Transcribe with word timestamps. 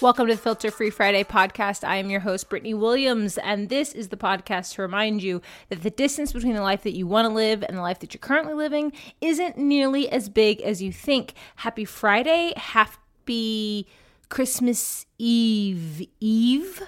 Welcome 0.00 0.28
to 0.28 0.36
the 0.36 0.40
Filter 0.40 0.70
Free 0.70 0.90
Friday 0.90 1.24
podcast. 1.24 1.82
I 1.82 1.96
am 1.96 2.08
your 2.08 2.20
host, 2.20 2.48
Britany 2.48 2.78
Williams, 2.78 3.36
and 3.36 3.68
this 3.68 3.92
is 3.92 4.10
the 4.10 4.16
podcast 4.16 4.74
to 4.74 4.82
remind 4.82 5.24
you 5.24 5.42
that 5.70 5.82
the 5.82 5.90
distance 5.90 6.32
between 6.32 6.54
the 6.54 6.62
life 6.62 6.84
that 6.84 6.94
you 6.96 7.08
want 7.08 7.26
to 7.26 7.34
live 7.34 7.64
and 7.64 7.76
the 7.76 7.82
life 7.82 7.98
that 7.98 8.14
you're 8.14 8.20
currently 8.20 8.54
living 8.54 8.92
isn't 9.20 9.58
nearly 9.58 10.08
as 10.08 10.28
big 10.28 10.60
as 10.62 10.80
you 10.80 10.92
think. 10.92 11.34
Happy 11.56 11.84
Friday. 11.84 12.52
Happy 12.56 13.88
Christmas 14.28 15.04
Eve. 15.18 16.06
Eve? 16.20 16.80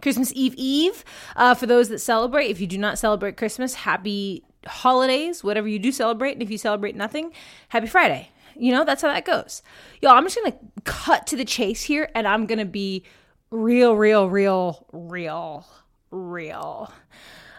Christmas 0.00 0.32
Eve 0.36 0.54
Eve. 0.56 1.04
Uh, 1.34 1.56
for 1.56 1.66
those 1.66 1.88
that 1.88 1.98
celebrate, 1.98 2.50
if 2.50 2.60
you 2.60 2.68
do 2.68 2.78
not 2.78 3.00
celebrate 3.00 3.36
Christmas, 3.36 3.74
happy 3.74 4.44
holidays, 4.64 5.42
whatever 5.42 5.66
you 5.66 5.80
do 5.80 5.90
celebrate. 5.90 6.34
And 6.34 6.42
if 6.42 6.52
you 6.52 6.58
celebrate 6.58 6.94
nothing, 6.94 7.32
happy 7.70 7.88
Friday. 7.88 8.30
You 8.58 8.72
know, 8.72 8.84
that's 8.84 9.02
how 9.02 9.08
that 9.08 9.24
goes. 9.24 9.62
Yo, 10.02 10.10
I'm 10.10 10.24
just 10.24 10.36
gonna 10.36 10.56
cut 10.84 11.26
to 11.28 11.36
the 11.36 11.44
chase 11.44 11.82
here 11.82 12.10
and 12.14 12.26
I'm 12.26 12.46
gonna 12.46 12.64
be 12.64 13.04
real, 13.50 13.94
real, 13.94 14.28
real, 14.28 14.86
real, 14.92 15.66
real. 16.10 16.92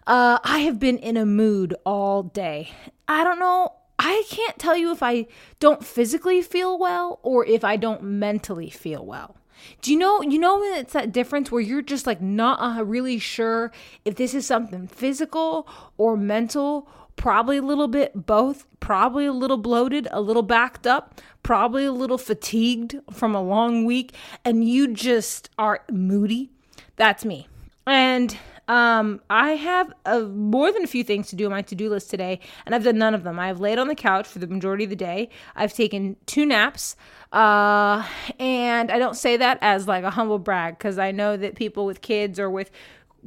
Uh, 0.06 0.40
I 0.44 0.60
have 0.60 0.80
been 0.80 0.98
in 0.98 1.18
a 1.18 1.26
mood 1.26 1.76
all 1.86 2.24
day. 2.24 2.72
I 3.08 3.24
don't 3.24 3.40
know. 3.40 3.74
I 3.98 4.24
can't 4.30 4.58
tell 4.58 4.78
you 4.78 4.92
if 4.92 5.04
I 5.04 5.28
don't 5.60 5.86
physically 5.86 6.42
feel 6.42 6.78
well 6.80 7.20
or 7.22 7.46
if 7.46 7.64
I 7.64 7.76
don't 7.76 8.04
mentally 8.04 8.70
feel 8.70 9.06
well. 9.06 9.36
Do 9.82 9.92
you 9.92 9.98
know 9.98 10.22
you 10.22 10.40
know 10.40 10.60
when 10.60 10.78
it's 10.78 10.94
that 10.94 11.12
difference 11.12 11.52
where 11.52 11.62
you're 11.62 11.82
just 11.82 12.08
like 12.08 12.22
not 12.22 12.60
uh, 12.62 12.84
really 12.84 13.20
sure 13.20 13.72
if 14.06 14.16
this 14.16 14.34
is 14.34 14.46
something 14.46 14.88
physical 14.88 15.68
or 15.98 16.16
mental 16.16 16.88
probably 17.20 17.58
a 17.58 17.62
little 17.62 17.90
bit 17.90 18.26
both, 18.26 18.66
probably 18.80 19.26
a 19.26 19.34
little 19.34 19.58
bloated, 19.58 20.08
a 20.10 20.22
little 20.22 20.42
backed 20.42 20.88
up, 20.88 21.20
probably 21.44 21.84
a 21.84 21.92
little 21.92 22.18
fatigued 22.18 22.96
from 23.12 23.36
a 23.36 23.42
long 23.42 23.84
week, 23.84 24.14
and 24.46 24.68
you 24.68 24.88
just 24.88 25.50
are 25.60 25.84
moody. 25.92 26.50
That's 26.96 27.26
me. 27.26 27.50
And 27.86 28.38
um, 28.70 29.20
I 29.30 29.52
have 29.52 29.92
a, 30.06 30.22
more 30.22 30.72
than 30.72 30.84
a 30.84 30.88
few 30.88 31.04
things 31.04 31.28
to 31.28 31.36
do 31.36 31.44
on 31.44 31.52
my 31.52 31.62
to 31.64 31.76
do 31.76 31.90
list 31.90 32.10
today, 32.10 32.40
and 32.66 32.74
I've 32.74 32.86
done 32.86 32.98
none 32.98 33.14
of 33.14 33.24
them. 33.24 33.38
I've 33.38 33.60
laid 33.60 33.80
on 33.80 33.90
the 33.90 33.96
couch 33.96 34.26
for 34.26 34.40
the 34.40 34.48
majority 34.48 34.86
of 34.86 34.90
the 34.90 34.96
day. 34.96 35.28
I've 35.58 35.74
taken 35.74 36.16
two 36.26 36.46
naps, 36.46 36.96
uh, 37.34 38.08
and 38.40 38.90
I 38.90 38.98
don't 38.98 39.18
say 39.18 39.36
that 39.36 39.58
as 39.60 39.90
like 39.90 40.06
a 40.06 40.12
humble 40.12 40.40
brag 40.40 40.78
because 40.78 40.98
I 40.98 41.12
know 41.12 41.36
that 41.36 41.56
people 41.56 41.86
with 41.86 42.02
kids 42.02 42.40
or 42.40 42.50
with 42.50 42.72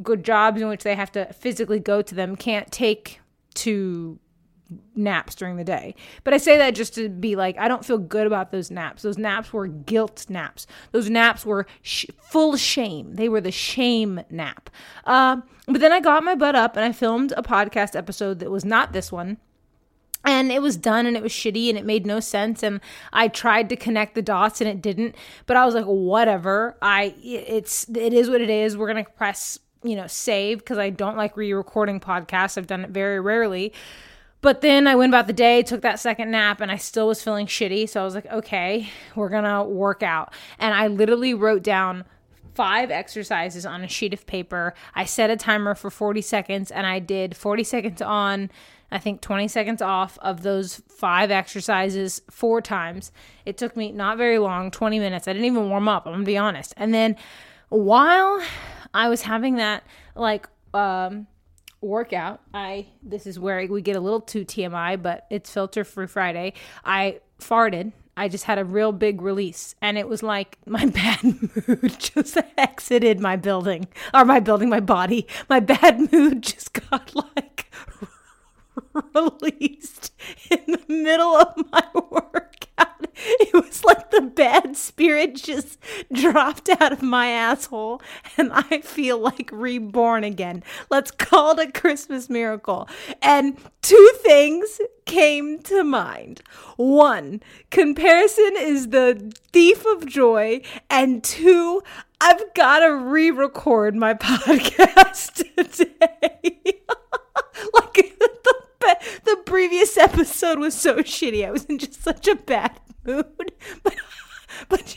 good 0.02 0.24
jobs 0.24 0.62
in 0.62 0.68
which 0.68 0.82
they 0.82 0.94
have 0.94 1.12
to 1.12 1.30
physically 1.34 1.78
go 1.78 2.00
to 2.00 2.14
them 2.14 2.36
can't 2.36 2.72
take 2.72 3.20
to 3.54 4.18
naps 4.94 5.34
during 5.34 5.56
the 5.56 5.64
day. 5.64 5.94
But 6.24 6.34
I 6.34 6.38
say 6.38 6.56
that 6.58 6.74
just 6.74 6.94
to 6.94 7.08
be 7.08 7.36
like, 7.36 7.58
I 7.58 7.68
don't 7.68 7.84
feel 7.84 7.98
good 7.98 8.26
about 8.26 8.52
those 8.52 8.70
naps. 8.70 9.02
Those 9.02 9.18
naps 9.18 9.52
were 9.52 9.66
guilt 9.66 10.26
naps. 10.28 10.66
Those 10.92 11.10
naps 11.10 11.44
were 11.44 11.66
sh- 11.82 12.06
full 12.22 12.56
shame. 12.56 13.14
They 13.14 13.28
were 13.28 13.40
the 13.40 13.52
shame 13.52 14.22
nap. 14.30 14.70
Uh, 15.04 15.38
but 15.66 15.80
then 15.80 15.92
I 15.92 16.00
got 16.00 16.24
my 16.24 16.34
butt 16.34 16.54
up 16.54 16.76
and 16.76 16.84
I 16.84 16.92
filmed 16.92 17.32
a 17.36 17.42
podcast 17.42 17.96
episode 17.96 18.38
that 18.38 18.50
was 18.50 18.64
not 18.64 18.92
this 18.92 19.12
one. 19.12 19.38
And 20.24 20.52
it 20.52 20.62
was 20.62 20.76
done 20.76 21.06
and 21.06 21.16
it 21.16 21.22
was 21.22 21.32
shitty 21.32 21.68
and 21.68 21.76
it 21.76 21.84
made 21.84 22.06
no 22.06 22.20
sense. 22.20 22.62
And 22.62 22.80
I 23.12 23.26
tried 23.26 23.68
to 23.70 23.76
connect 23.76 24.14
the 24.14 24.22
dots 24.22 24.60
and 24.60 24.70
it 24.70 24.80
didn't. 24.80 25.16
But 25.46 25.56
I 25.56 25.66
was 25.66 25.74
like, 25.74 25.84
whatever. 25.84 26.76
I 26.80 27.14
it's 27.22 27.88
it 27.88 28.12
is 28.12 28.30
what 28.30 28.40
it 28.40 28.50
is. 28.50 28.76
We're 28.76 28.86
gonna 28.86 29.04
press 29.04 29.58
you 29.82 29.96
know, 29.96 30.06
save 30.06 30.58
because 30.58 30.78
I 30.78 30.90
don't 30.90 31.16
like 31.16 31.36
re 31.36 31.52
recording 31.52 32.00
podcasts. 32.00 32.56
I've 32.56 32.66
done 32.66 32.84
it 32.84 32.90
very 32.90 33.20
rarely. 33.20 33.72
But 34.42 34.60
then 34.60 34.88
I 34.88 34.96
went 34.96 35.10
about 35.10 35.28
the 35.28 35.32
day, 35.32 35.62
took 35.62 35.82
that 35.82 36.00
second 36.00 36.32
nap, 36.32 36.60
and 36.60 36.70
I 36.70 36.76
still 36.76 37.06
was 37.06 37.22
feeling 37.22 37.46
shitty. 37.46 37.88
So 37.88 38.00
I 38.00 38.04
was 38.04 38.16
like, 38.16 38.26
okay, 38.26 38.90
we're 39.14 39.28
going 39.28 39.44
to 39.44 39.62
work 39.62 40.02
out. 40.02 40.34
And 40.58 40.74
I 40.74 40.88
literally 40.88 41.32
wrote 41.32 41.62
down 41.62 42.04
five 42.54 42.90
exercises 42.90 43.64
on 43.64 43.82
a 43.82 43.88
sheet 43.88 44.12
of 44.12 44.26
paper. 44.26 44.74
I 44.96 45.04
set 45.04 45.30
a 45.30 45.36
timer 45.36 45.76
for 45.76 45.90
40 45.90 46.20
seconds, 46.22 46.72
and 46.72 46.86
I 46.86 46.98
did 46.98 47.36
40 47.36 47.62
seconds 47.62 48.02
on, 48.02 48.50
I 48.90 48.98
think 48.98 49.20
20 49.20 49.46
seconds 49.46 49.80
off 49.80 50.18
of 50.22 50.42
those 50.42 50.82
five 50.88 51.30
exercises 51.30 52.20
four 52.28 52.60
times. 52.60 53.12
It 53.46 53.56
took 53.56 53.76
me 53.76 53.92
not 53.92 54.18
very 54.18 54.38
long, 54.38 54.72
20 54.72 54.98
minutes. 54.98 55.28
I 55.28 55.34
didn't 55.34 55.46
even 55.46 55.68
warm 55.68 55.88
up, 55.88 56.04
I'm 56.04 56.14
going 56.14 56.24
to 56.24 56.26
be 56.26 56.36
honest. 56.36 56.74
And 56.76 56.92
then 56.92 57.16
while 57.68 58.42
I 58.94 59.08
was 59.08 59.22
having 59.22 59.56
that 59.56 59.84
like 60.14 60.48
um 60.74 61.26
workout. 61.80 62.40
I 62.54 62.86
this 63.02 63.26
is 63.26 63.38
where 63.38 63.66
we 63.66 63.82
get 63.82 63.96
a 63.96 64.00
little 64.00 64.20
too 64.20 64.44
TMI, 64.44 65.02
but 65.02 65.26
it's 65.30 65.50
filter 65.52 65.84
free 65.84 66.06
Friday. 66.06 66.54
I 66.84 67.20
farted. 67.40 67.92
I 68.14 68.28
just 68.28 68.44
had 68.44 68.58
a 68.58 68.64
real 68.64 68.92
big 68.92 69.22
release 69.22 69.74
and 69.80 69.96
it 69.96 70.06
was 70.08 70.22
like 70.22 70.58
my 70.66 70.86
bad 70.86 71.22
mood 71.24 71.96
just 71.98 72.36
exited 72.58 73.20
my 73.20 73.36
building 73.36 73.88
or 74.14 74.24
my 74.24 74.40
building 74.40 74.68
my 74.68 74.80
body. 74.80 75.26
My 75.48 75.60
bad 75.60 76.12
mood 76.12 76.42
just 76.42 76.72
got 76.72 77.14
like 77.14 77.72
released 79.14 80.12
in 80.50 80.60
the 80.66 80.82
middle 80.88 81.36
of 81.36 81.54
my 81.70 81.82
workout. 81.94 82.51
It 83.40 83.52
was 83.54 83.84
like 83.84 84.10
the 84.10 84.20
bad 84.20 84.76
spirit 84.76 85.34
just 85.34 85.78
dropped 86.12 86.68
out 86.68 86.92
of 86.92 87.02
my 87.02 87.28
asshole 87.28 88.00
and 88.36 88.50
I 88.52 88.80
feel 88.80 89.18
like 89.18 89.50
reborn 89.52 90.24
again. 90.24 90.62
Let's 90.90 91.10
call 91.10 91.58
it 91.58 91.68
a 91.68 91.72
Christmas 91.72 92.28
miracle. 92.28 92.88
And 93.20 93.58
two 93.82 94.10
things 94.16 94.80
came 95.04 95.60
to 95.62 95.84
mind. 95.84 96.42
One, 96.76 97.42
comparison 97.70 98.54
is 98.58 98.88
the 98.88 99.32
thief 99.52 99.84
of 99.86 100.06
joy. 100.06 100.62
And 100.90 101.22
two, 101.22 101.82
I've 102.20 102.42
got 102.54 102.80
to 102.80 102.94
re 102.94 103.30
record 103.30 103.94
my 103.94 104.14
podcast 104.14 105.34
today. 105.34 106.80
like 107.74 108.18
the 108.18 108.32
the 109.24 109.42
previous 109.46 109.96
episode 109.96 110.58
was 110.58 110.74
so 110.74 110.96
shitty. 110.96 111.46
I 111.46 111.50
was 111.50 111.64
in 111.66 111.78
just 111.78 112.02
such 112.02 112.26
a 112.26 112.34
bad 112.34 112.78
mood. 113.04 113.26
But 113.82 113.96
but 114.68 114.96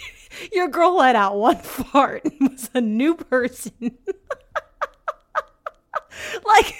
your 0.51 0.67
girl 0.67 0.97
let 0.97 1.15
out 1.15 1.37
one 1.37 1.57
fart 1.63 2.23
and 2.25 2.49
was 2.49 2.69
a 2.73 2.81
new 2.81 3.15
person. 3.15 3.71
like 6.45 6.73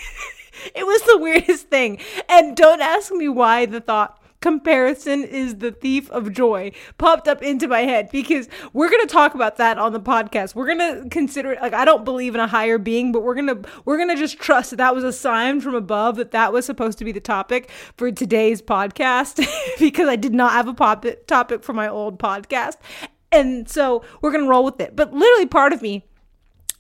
it 0.74 0.86
was 0.86 1.02
the 1.04 1.18
weirdest 1.18 1.68
thing. 1.70 2.00
And 2.28 2.56
don't 2.56 2.82
ask 2.82 3.12
me 3.12 3.30
why 3.30 3.66
the 3.66 3.82
thought 3.82 4.22
comparison 4.46 5.24
is 5.24 5.56
the 5.56 5.72
thief 5.72 6.08
of 6.12 6.32
joy 6.32 6.72
popped 7.00 7.28
up 7.28 7.42
into 7.42 7.68
my 7.68 7.80
head 7.80 8.08
because 8.12 8.48
we're 8.74 8.92
going 8.92 9.02
to 9.02 9.12
talk 9.12 9.34
about 9.34 9.58
that 9.58 9.80
on 9.80 9.92
the 9.92 10.00
podcast. 10.00 10.54
We're 10.54 10.68
going 10.68 10.78
to 10.78 11.10
consider 11.10 11.54
it 11.54 11.62
like 11.64 11.74
I 11.74 11.84
don't 11.84 12.06
believe 12.06 12.36
in 12.36 12.40
a 12.40 12.46
higher 12.46 12.78
being, 12.78 13.12
but 13.12 13.24
we're 13.24 13.34
going 13.34 13.48
to 13.48 13.68
we're 13.86 13.98
going 13.98 14.10
to 14.10 14.16
just 14.16 14.38
trust 14.38 14.70
that 14.70 14.76
that 14.76 14.94
was 14.94 15.04
a 15.04 15.12
sign 15.12 15.62
from 15.62 15.74
above 15.74 16.18
that 16.18 16.30
that 16.30 16.54
was 16.54 16.64
supposed 16.64 17.00
to 17.00 17.06
be 17.06 17.12
the 17.12 17.20
topic 17.20 17.72
for 17.98 18.12
today's 18.12 18.62
podcast 18.62 19.44
because 19.80 20.08
I 20.08 20.16
did 20.16 20.36
not 20.36 20.52
have 20.52 20.68
a 20.68 20.76
pop- 20.76 21.08
topic 21.26 21.64
for 21.64 21.74
my 21.74 21.88
old 21.88 22.20
podcast. 22.20 22.76
And 23.32 23.68
so 23.68 24.04
we're 24.22 24.32
going 24.32 24.44
to 24.44 24.50
roll 24.50 24.64
with 24.64 24.80
it. 24.80 24.96
But 24.96 25.12
literally 25.12 25.48
part 25.48 25.74
of 25.74 25.82
me 25.82 26.06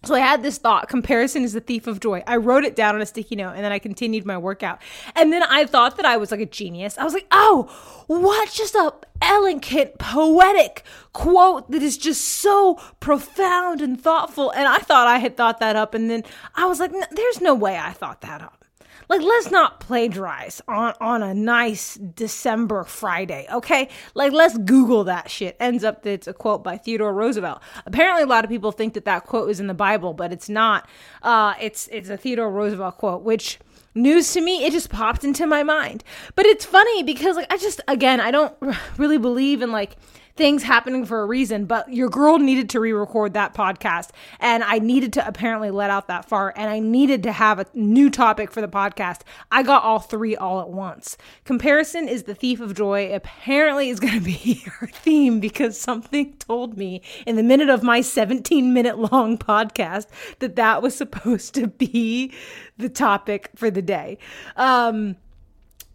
so 0.05 0.15
I 0.15 0.19
had 0.19 0.43
this 0.43 0.57
thought 0.57 0.87
comparison 0.87 1.43
is 1.43 1.53
the 1.53 1.59
thief 1.59 1.87
of 1.87 1.99
joy. 1.99 2.23
I 2.27 2.37
wrote 2.37 2.63
it 2.63 2.75
down 2.75 2.95
on 2.95 3.01
a 3.01 3.05
sticky 3.05 3.35
note 3.35 3.53
and 3.55 3.63
then 3.63 3.71
I 3.71 3.79
continued 3.79 4.25
my 4.25 4.37
workout. 4.37 4.81
And 5.15 5.33
then 5.33 5.43
I 5.43 5.65
thought 5.65 5.97
that 5.97 6.05
I 6.05 6.17
was 6.17 6.31
like 6.31 6.39
a 6.39 6.45
genius. 6.45 6.97
I 6.97 7.03
was 7.03 7.13
like, 7.13 7.27
oh, 7.31 8.03
what 8.07 8.51
just 8.51 8.75
a 8.75 8.93
elegant, 9.21 9.97
poetic 9.97 10.83
quote 11.13 11.71
that 11.71 11.81
is 11.81 11.97
just 11.97 12.23
so 12.23 12.75
profound 12.99 13.81
and 13.81 13.99
thoughtful. 13.99 14.51
And 14.51 14.67
I 14.67 14.77
thought 14.77 15.07
I 15.07 15.17
had 15.17 15.37
thought 15.37 15.59
that 15.59 15.75
up. 15.75 15.93
And 15.93 16.09
then 16.09 16.23
I 16.55 16.65
was 16.65 16.79
like, 16.79 16.91
there's 17.11 17.41
no 17.41 17.55
way 17.55 17.77
I 17.77 17.91
thought 17.91 18.21
that 18.21 18.41
up. 18.41 18.64
Like, 19.09 19.21
let's 19.21 19.51
not 19.51 19.79
plagiarize 19.79 20.61
on, 20.67 20.93
on 20.99 21.23
a 21.23 21.33
nice 21.33 21.95
December 21.95 22.83
Friday, 22.83 23.47
okay? 23.51 23.89
Like, 24.13 24.31
let's 24.31 24.57
Google 24.57 25.03
that 25.05 25.29
shit. 25.29 25.55
Ends 25.59 25.83
up 25.83 26.05
it's 26.05 26.27
a 26.27 26.33
quote 26.33 26.63
by 26.63 26.77
Theodore 26.77 27.13
Roosevelt. 27.13 27.61
Apparently, 27.85 28.23
a 28.23 28.27
lot 28.27 28.43
of 28.43 28.49
people 28.49 28.71
think 28.71 28.93
that 28.93 29.05
that 29.05 29.25
quote 29.25 29.49
is 29.49 29.59
in 29.59 29.67
the 29.67 29.73
Bible, 29.73 30.13
but 30.13 30.31
it's 30.31 30.49
not. 30.49 30.87
Uh, 31.21 31.53
it's 31.61 31.87
it's 31.91 32.09
a 32.09 32.17
Theodore 32.17 32.51
Roosevelt 32.51 32.97
quote, 32.97 33.21
which 33.23 33.59
news 33.95 34.33
to 34.33 34.41
me 34.41 34.65
it 34.65 34.73
just 34.73 34.89
popped 34.89 35.23
into 35.23 35.47
my 35.47 35.63
mind 35.63 36.03
but 36.35 36.45
it's 36.45 36.65
funny 36.65 37.01
because 37.01 37.37
like 37.37 37.47
i 37.49 37.55
just 37.55 37.79
again 37.87 38.19
i 38.19 38.29
don't 38.29 38.53
really 38.97 39.17
believe 39.17 39.61
in 39.61 39.71
like 39.71 39.95
things 40.35 40.63
happening 40.63 41.05
for 41.05 41.21
a 41.21 41.25
reason, 41.25 41.65
but 41.65 41.91
your 41.93 42.09
girl 42.09 42.37
needed 42.39 42.69
to 42.71 42.79
re 42.79 42.91
record 42.91 43.33
that 43.33 43.53
podcast. 43.53 44.09
And 44.39 44.63
I 44.63 44.79
needed 44.79 45.13
to 45.13 45.27
apparently 45.27 45.71
let 45.71 45.89
out 45.89 46.07
that 46.07 46.25
fart. 46.25 46.55
And 46.57 46.69
I 46.69 46.79
needed 46.79 47.23
to 47.23 47.31
have 47.31 47.59
a 47.59 47.65
new 47.73 48.09
topic 48.09 48.51
for 48.51 48.61
the 48.61 48.67
podcast. 48.67 49.21
I 49.51 49.63
got 49.63 49.83
all 49.83 49.99
three 49.99 50.35
all 50.35 50.61
at 50.61 50.69
once. 50.69 51.17
Comparison 51.45 52.07
is 52.07 52.23
the 52.23 52.35
thief 52.35 52.59
of 52.59 52.75
joy. 52.75 53.13
Apparently, 53.13 53.89
is 53.89 53.99
going 53.99 54.19
to 54.19 54.25
be 54.25 54.63
our 54.81 54.87
theme 54.87 55.39
because 55.39 55.79
something 55.79 56.33
told 56.37 56.77
me 56.77 57.01
in 57.25 57.35
the 57.35 57.43
minute 57.43 57.69
of 57.69 57.83
my 57.83 58.01
17 58.01 58.73
minute 58.73 58.97
long 58.97 59.37
podcast 59.37 60.07
that 60.39 60.55
that 60.55 60.81
was 60.81 60.95
supposed 60.95 61.53
to 61.55 61.67
be 61.67 62.33
the 62.77 62.89
topic 62.89 63.49
for 63.55 63.71
the 63.71 63.81
day. 63.81 64.17
Um, 64.57 65.15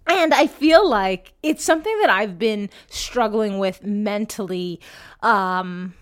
and 0.06 0.34
I 0.34 0.46
feel 0.46 0.88
like 0.88 1.32
it's 1.42 1.64
something 1.64 1.98
that 2.00 2.10
I've 2.10 2.38
been 2.38 2.70
struggling 2.88 3.58
with 3.58 3.84
mentally 3.84 4.80
um, 5.22 5.94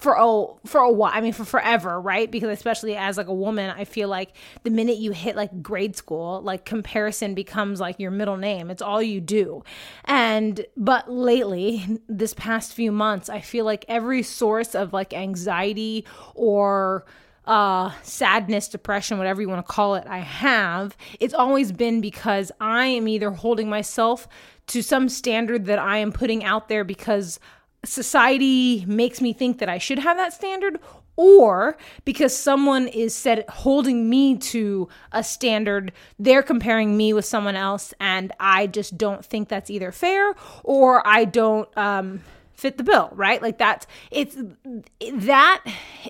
for 0.00 0.18
oh 0.18 0.58
for 0.64 0.80
a 0.80 0.90
while 0.90 1.12
i 1.12 1.20
mean 1.20 1.34
for 1.34 1.44
forever 1.44 2.00
right? 2.00 2.30
Because 2.30 2.48
especially 2.48 2.96
as 2.96 3.18
like 3.18 3.26
a 3.26 3.34
woman 3.34 3.70
i 3.76 3.84
feel 3.84 4.08
like 4.08 4.34
the 4.62 4.70
minute 4.70 4.96
you 4.96 5.12
hit 5.12 5.36
like 5.36 5.62
grade 5.62 5.94
school 5.94 6.40
like 6.40 6.64
comparison 6.64 7.34
becomes 7.34 7.80
like 7.80 8.00
your 8.00 8.10
middle 8.10 8.38
name. 8.38 8.70
It's 8.70 8.82
all 8.82 9.02
you 9.02 9.20
do. 9.20 9.62
And 10.06 10.64
but 10.76 11.10
lately 11.12 12.00
this 12.08 12.32
past 12.32 12.72
few 12.72 12.90
months 12.90 13.28
i 13.28 13.40
feel 13.40 13.66
like 13.66 13.84
every 13.88 14.22
source 14.22 14.74
of 14.74 14.94
like 14.94 15.12
anxiety 15.12 16.06
or 16.34 17.04
uh, 17.50 17.90
sadness, 18.04 18.68
depression, 18.68 19.18
whatever 19.18 19.42
you 19.42 19.48
want 19.48 19.66
to 19.66 19.72
call 19.72 19.96
it, 19.96 20.06
I 20.06 20.20
have, 20.20 20.96
it's 21.18 21.34
always 21.34 21.72
been 21.72 22.00
because 22.00 22.52
I 22.60 22.86
am 22.86 23.08
either 23.08 23.32
holding 23.32 23.68
myself 23.68 24.28
to 24.68 24.82
some 24.82 25.08
standard 25.08 25.64
that 25.64 25.80
I 25.80 25.98
am 25.98 26.12
putting 26.12 26.44
out 26.44 26.68
there 26.68 26.84
because 26.84 27.40
society 27.84 28.84
makes 28.86 29.20
me 29.20 29.32
think 29.32 29.58
that 29.58 29.68
I 29.68 29.78
should 29.78 29.98
have 29.98 30.16
that 30.16 30.32
standard 30.32 30.78
or 31.16 31.76
because 32.04 32.36
someone 32.36 32.86
is 32.86 33.16
set 33.16 33.50
holding 33.50 34.08
me 34.08 34.36
to 34.36 34.88
a 35.10 35.24
standard 35.24 35.92
they're 36.20 36.42
comparing 36.42 36.96
me 36.96 37.12
with 37.12 37.24
someone 37.24 37.56
else 37.56 37.92
and 37.98 38.32
I 38.38 38.68
just 38.68 38.96
don't 38.96 39.24
think 39.24 39.48
that's 39.48 39.70
either 39.70 39.90
fair 39.92 40.34
or 40.62 41.04
I 41.06 41.24
don't 41.24 41.68
um, 41.76 42.22
fit 42.60 42.76
the 42.76 42.84
bill 42.84 43.10
right? 43.14 43.40
Like 43.42 43.58
that's 43.58 43.86
it's 44.10 44.36
that 45.12 45.64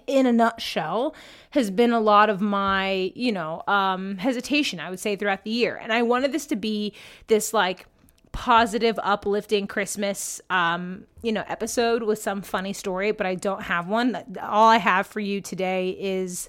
in 0.07 0.27
a 0.27 0.33
nutshell 0.33 1.15
has 1.51 1.71
been 1.71 1.93
a 1.93 2.01
lot 2.01 2.31
of 2.31 2.41
my 2.41 3.13
you 3.15 3.33
know 3.33 3.63
um, 3.67 4.19
hesitation 4.19 4.81
I 4.81 4.91
would 4.91 5.01
say 5.01 5.17
throughout 5.17 5.45
the 5.45 5.51
year. 5.51 5.77
And 5.77 5.93
I 5.93 6.03
wanted 6.03 6.33
this 6.33 6.47
to 6.47 6.57
be 6.57 6.95
this 7.29 7.55
like 7.55 7.87
positive, 8.33 8.99
uplifting 9.03 9.67
Christmas, 9.67 10.41
um, 10.51 11.05
you 11.23 11.33
know, 11.33 11.45
episode 11.49 12.03
with 12.03 12.21
some 12.21 12.43
funny 12.43 12.73
story, 12.73 13.13
but 13.13 13.27
I 13.27 13.35
don't 13.35 13.63
have 13.63 13.89
one. 13.89 14.17
All 14.41 14.69
I 14.69 14.77
have 14.77 15.07
for 15.07 15.21
you 15.21 15.41
today 15.41 15.91
is 15.91 16.49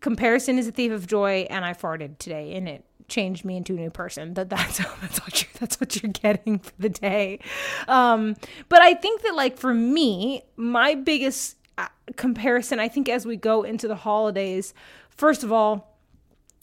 comparison 0.00 0.58
is 0.58 0.68
a 0.68 0.72
thief 0.72 0.92
of 0.92 1.06
joy, 1.06 1.46
and 1.50 1.64
I 1.64 1.72
farted 1.74 2.18
today, 2.18 2.54
and 2.54 2.68
it 2.68 2.84
changed 3.08 3.44
me 3.44 3.56
into 3.56 3.74
a 3.74 3.76
new 3.76 3.90
person. 3.90 4.34
That 4.34 4.50
that's 4.50 4.78
that's 5.00 5.20
what 5.20 5.42
you 5.42 5.48
that's 5.58 5.80
what 5.80 6.02
you're 6.02 6.12
getting 6.12 6.58
for 6.58 6.72
the 6.78 6.88
day. 6.88 7.40
Um, 7.86 8.36
but 8.68 8.80
I 8.80 8.94
think 8.94 9.22
that 9.22 9.34
like 9.34 9.56
for 9.56 9.74
me, 9.74 10.42
my 10.56 10.94
biggest 10.94 11.56
uh, 11.76 11.88
comparison, 12.16 12.78
I 12.78 12.88
think, 12.88 13.08
as 13.08 13.26
we 13.26 13.36
go 13.36 13.62
into 13.62 13.88
the 13.88 13.96
holidays, 13.96 14.74
first 15.10 15.42
of 15.42 15.52
all 15.52 15.98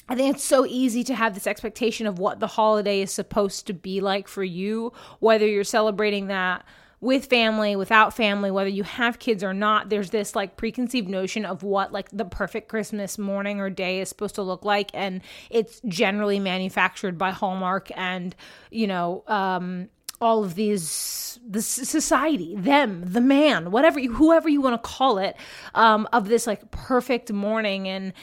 I 0.08 0.16
think 0.16 0.36
it's 0.36 0.44
so 0.44 0.66
easy 0.66 1.04
to 1.06 1.16
have 1.16 1.34
this 1.34 1.48
expectation 1.48 2.06
of 2.06 2.20
what 2.20 2.40
the 2.40 2.48
holiday 2.48 3.02
is 3.02 3.12
supposed 3.12 3.66
to 3.68 3.74
be 3.74 4.02
like 4.02 4.28
for 4.28 4.44
you, 4.44 4.94
whether 5.20 5.48
you're 5.48 5.64
celebrating 5.64 6.28
that 6.28 6.64
with 7.06 7.28
family, 7.28 7.76
without 7.76 8.14
family, 8.14 8.50
whether 8.50 8.70
you 8.70 8.84
have 8.84 9.20
kids 9.20 9.44
or 9.44 9.54
not. 9.54 9.90
There's 9.90 10.10
this 10.10 10.36
like 10.36 10.58
preconceived 10.58 11.08
notion 11.08 11.46
of 11.46 11.62
what 11.62 11.94
like 11.94 12.10
the 12.12 12.26
perfect 12.26 12.68
Christmas 12.68 13.18
morning 13.18 13.62
or 13.62 13.70
day 13.70 14.02
is 14.02 14.10
supposed 14.10 14.36
to 14.36 14.42
look 14.42 14.66
like. 14.66 14.90
And 14.94 15.22
it's 15.52 15.80
generally 15.88 16.40
manufactured 16.40 17.18
by 17.18 17.30
Hallmark 17.30 17.92
and, 17.96 18.36
you 18.72 18.88
know, 18.88 19.24
um, 19.28 19.90
all 20.22 20.44
of 20.44 20.56
these 20.56 21.40
the 21.46 21.62
society 21.62 22.56
them 22.56 23.04
the 23.06 23.20
man 23.20 23.70
whatever 23.70 24.00
you 24.00 24.14
whoever 24.14 24.48
you 24.48 24.62
want 24.62 24.82
to 24.82 24.90
call 24.90 25.18
it 25.18 25.36
um, 25.76 26.08
of 26.14 26.30
this 26.30 26.48
like 26.48 26.72
perfect 26.72 27.32
morning 27.34 27.86
and 27.90 28.14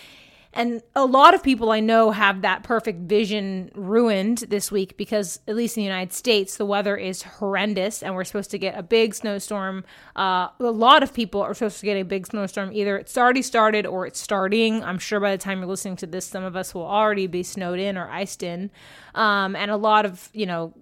and 0.55 0.83
a 0.95 1.07
lot 1.07 1.35
of 1.35 1.43
people 1.43 1.71
I 1.71 1.81
know 1.81 2.11
have 2.11 2.43
that 2.43 2.63
perfect 2.63 3.01
vision 3.09 3.71
ruined 3.75 4.39
this 4.49 4.71
week 4.71 4.97
because, 4.97 5.41
at 5.49 5.57
least 5.57 5.77
in 5.77 5.81
the 5.81 5.87
United 5.87 6.13
States, 6.13 6.57
the 6.57 6.67
weather 6.67 6.97
is 6.97 7.23
horrendous 7.23 8.03
and 8.03 8.15
we're 8.15 8.25
supposed 8.25 8.51
to 8.51 8.59
get 8.59 8.79
a 8.79 8.83
big 8.83 9.15
snowstorm. 9.15 9.85
Uh, 10.15 10.49
a 10.61 10.65
lot 10.65 11.03
of 11.03 11.15
people 11.15 11.41
are 11.41 11.55
supposed 11.55 11.81
to 11.81 11.87
get 11.87 11.97
a 11.99 12.05
big 12.05 12.27
snowstorm. 12.27 12.71
Either 12.73 12.99
it's 12.99 13.17
already 13.17 13.41
started 13.41 13.87
or 13.87 14.07
it's 14.07 14.21
starting. 14.21 14.85
I'm 14.85 14.99
sure 14.99 15.21
by 15.21 15.31
the 15.31 15.43
time 15.43 15.59
you're 15.59 15.69
listening 15.69 15.97
to 15.97 16.07
this, 16.07 16.27
some 16.27 16.45
of 16.45 16.55
us 16.55 16.75
will 16.75 16.87
already 16.87 17.27
be 17.27 17.43
snowed 17.43 17.79
in 17.79 17.97
or 17.97 18.11
iced 18.11 18.43
in. 18.43 18.71
Um, 19.15 19.57
and 19.57 19.71
a 19.71 19.77
lot 19.77 20.05
of, 20.05 20.29
you 20.35 20.45
know, 20.45 20.75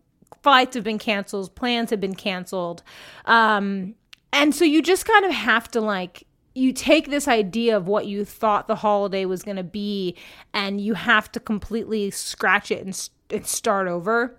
flights 0.42 0.74
have 0.74 0.84
been 0.84 0.98
canceled, 0.98 1.54
plans 1.54 1.90
have 1.90 2.00
been 2.00 2.14
canceled. 2.16 2.82
Um, 3.24 3.94
and 4.32 4.54
so 4.54 4.64
you 4.64 4.82
just 4.82 5.06
kind 5.06 5.24
of 5.24 5.32
have 5.32 5.70
to 5.72 5.80
like 5.80 6.26
you 6.54 6.72
take 6.72 7.10
this 7.10 7.28
idea 7.28 7.76
of 7.76 7.86
what 7.86 8.06
you 8.06 8.24
thought 8.24 8.66
the 8.66 8.76
holiday 8.76 9.24
was 9.24 9.42
going 9.42 9.56
to 9.56 9.64
be 9.64 10.16
and 10.52 10.80
you 10.80 10.94
have 10.94 11.30
to 11.32 11.40
completely 11.40 12.10
scratch 12.10 12.70
it 12.70 12.84
and, 12.84 13.08
and 13.30 13.46
start 13.46 13.86
over 13.86 14.36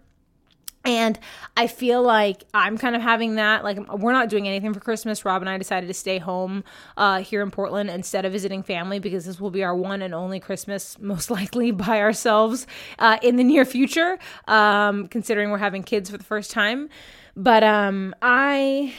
and 0.84 1.20
I 1.56 1.68
feel 1.68 2.02
like 2.02 2.44
I'm 2.54 2.78
kind 2.78 2.96
of 2.96 3.02
having 3.02 3.36
that. 3.36 3.64
Like, 3.64 3.78
we're 3.94 4.14
not 4.14 4.30
doing 4.30 4.48
anything 4.48 4.74
for 4.74 4.80
Christmas. 4.80 5.24
Rob 5.24 5.42
and 5.42 5.50
I 5.50 5.58
decided 5.58 5.88
to 5.88 5.94
stay 5.94 6.18
home 6.18 6.64
uh, 6.98 7.22
here 7.22 7.44
in 7.44 7.52
Portland 7.52 7.90
instead 7.90 8.26
of 8.26 8.32
visiting 8.32 8.64
family 8.64 8.98
because 8.98 9.26
this 9.26 9.40
will 9.40 9.52
be 9.52 9.64
our 9.64 9.76
one 9.76 10.02
and 10.02 10.16
only 10.16 10.40
Christmas, 10.40 10.98
most 11.00 11.30
likely 11.32 11.72
by 11.72 12.00
ourselves 12.00 12.66
uh, 12.98 13.18
in 13.22 13.36
the 13.36 13.44
near 13.44 13.64
future, 13.66 14.18
um, 14.48 15.08
considering 15.08 15.52
we're 15.52 15.60
having 15.60 15.84
kids 15.84 16.10
for 16.10 16.18
the 16.18 16.24
first 16.24 16.50
time. 16.50 16.90
But 17.36 17.64
um, 17.64 18.16
I 18.22 18.94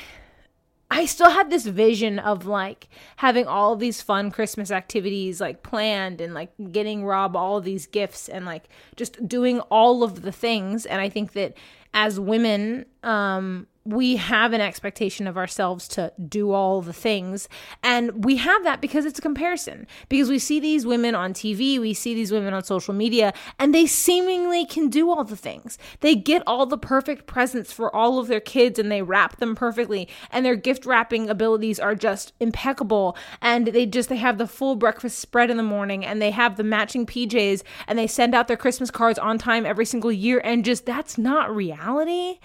I 0.93 1.07
still 1.07 1.31
had 1.31 1.49
this 1.49 1.65
vision 1.65 2.19
of 2.19 2.45
like 2.45 2.87
having 3.17 3.47
all 3.47 3.77
these 3.77 4.03
fun 4.03 4.31
Christmas 4.31 4.71
activities 4.71 5.41
like 5.41 5.63
planned 5.63 6.21
and 6.21 6.35
like 6.35 6.51
getting 6.71 7.07
Rob 7.07 7.35
all 7.35 7.63
these 7.63 7.87
gifts 7.87 8.29
and 8.29 8.45
like 8.45 8.69
just 8.95 9.27
doing 9.27 9.61
all 9.61 10.03
of 10.03 10.21
the 10.21 10.33
things. 10.33 10.85
And 10.85 11.01
I 11.01 11.09
think 11.09 11.33
that 11.33 11.55
as 11.95 12.21
women, 12.21 12.85
um, 13.03 13.67
we 13.85 14.17
have 14.17 14.53
an 14.53 14.61
expectation 14.61 15.27
of 15.27 15.37
ourselves 15.37 15.89
to 15.89 16.13
do 16.29 16.53
all 16.53 16.83
the 16.83 16.93
things. 16.93 17.49
And 17.83 18.25
we 18.25 18.37
have 18.37 18.63
that 18.63 18.81
because 18.81 19.05
it's 19.05 19.19
a 19.19 19.23
comparison. 19.23 19.89
Because 20.09 20.29
we 20.29 20.39
see 20.39 20.61
these 20.61 20.87
women 20.87 21.15
on 21.15 21.35
TV, 21.35 21.81
we 21.81 21.93
see 21.93 22.15
these 22.15 22.31
women 22.31 22.55
on 22.55 22.63
social 22.63 22.95
media, 22.95 23.33
and 23.59 23.75
they 23.75 23.87
seemingly 23.87 24.65
can 24.65 24.89
do 24.89 25.11
all 25.11 25.25
the 25.25 25.37
things. 25.37 25.79
They 26.01 26.15
get 26.15 26.43
all 26.47 26.65
the 26.67 26.79
perfect 26.79 27.27
presents 27.27 27.73
for 27.73 27.95
all 27.95 28.19
of 28.19 28.29
their 28.29 28.41
kids 28.41 28.79
and 28.79 28.91
they 28.91 29.03
wrap 29.03 29.39
them 29.39 29.57
perfectly. 29.57 30.09
And 30.31 30.47
their 30.47 30.57
gift 30.57 30.87
wrapping 30.87 31.29
abilities 31.29 31.81
are 31.81 31.97
just 31.97 32.33
impeccable. 32.39 33.17
And 33.41 33.69
they 33.69 33.87
just 33.87 34.09
they 34.09 34.17
have 34.17 34.39
the 34.39 34.47
full 34.47 34.77
breakfast 34.77 35.19
spread 35.19 35.51
in 35.51 35.57
the 35.57 35.63
morning 35.63 36.05
and 36.05 36.23
they 36.23 36.31
have 36.31 36.57
the 36.57 36.65
matching 36.65 37.05
PJs 37.05 37.63
and 37.89 37.99
they 37.99 38.07
send 38.07 38.35
out 38.35 38.47
their 38.47 38.57
Christmas 38.57 38.91
cards 38.91 39.19
on 39.19 39.39
time 39.39 39.67
every 39.67 39.87
single 39.87 40.13
year. 40.13 40.41
And 40.45 40.65
just 40.65 40.87
that's 40.87 41.19
not 41.19 41.55
reality. 41.55 42.39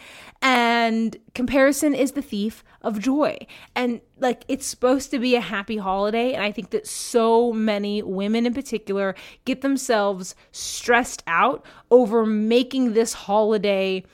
And 0.88 1.18
comparison 1.36 1.94
is 1.94 2.14
the 2.14 2.22
thief 2.22 2.64
of 2.82 3.00
joy. 3.00 3.40
And 3.76 4.00
like 4.20 4.46
it's 4.48 4.66
supposed 4.66 5.12
to 5.12 5.20
be 5.20 5.36
a 5.36 5.42
happy 5.42 5.76
holiday. 5.76 6.32
And 6.32 6.42
I 6.42 6.54
think 6.54 6.70
that 6.70 6.88
so 6.88 7.52
many 7.52 8.02
women 8.02 8.46
in 8.46 8.54
particular 8.54 9.14
get 9.44 9.60
themselves 9.60 10.34
stressed 10.54 11.24
out 11.28 11.66
over 11.92 12.26
making 12.26 12.94
this 12.94 13.12
holiday 13.12 14.06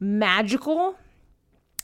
magical 0.00 0.98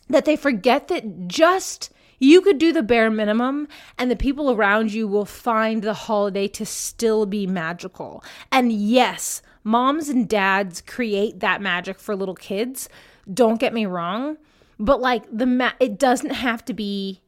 that 0.08 0.24
they 0.24 0.34
forget 0.34 0.88
that 0.88 1.28
just 1.28 1.90
you 2.18 2.40
could 2.40 2.58
do 2.58 2.72
the 2.72 2.82
bare 2.82 3.12
minimum 3.12 3.68
and 3.96 4.10
the 4.10 4.16
people 4.16 4.50
around 4.50 4.92
you 4.92 5.06
will 5.06 5.24
find 5.24 5.82
the 5.82 5.94
holiday 5.94 6.48
to 6.48 6.66
still 6.66 7.26
be 7.26 7.46
magical. 7.46 8.24
And 8.50 8.72
yes, 8.72 9.40
moms 9.62 10.08
and 10.08 10.28
dads 10.28 10.80
create 10.80 11.38
that 11.38 11.62
magic 11.62 12.00
for 12.00 12.16
little 12.16 12.34
kids 12.34 12.88
don't 13.32 13.60
get 13.60 13.74
me 13.74 13.86
wrong, 13.86 14.36
but 14.78 15.00
like 15.00 15.24
the 15.30 15.46
ma- 15.46 15.72
it 15.80 15.98
doesn't 15.98 16.30
have 16.30 16.64
to 16.66 16.74
be 16.74 17.20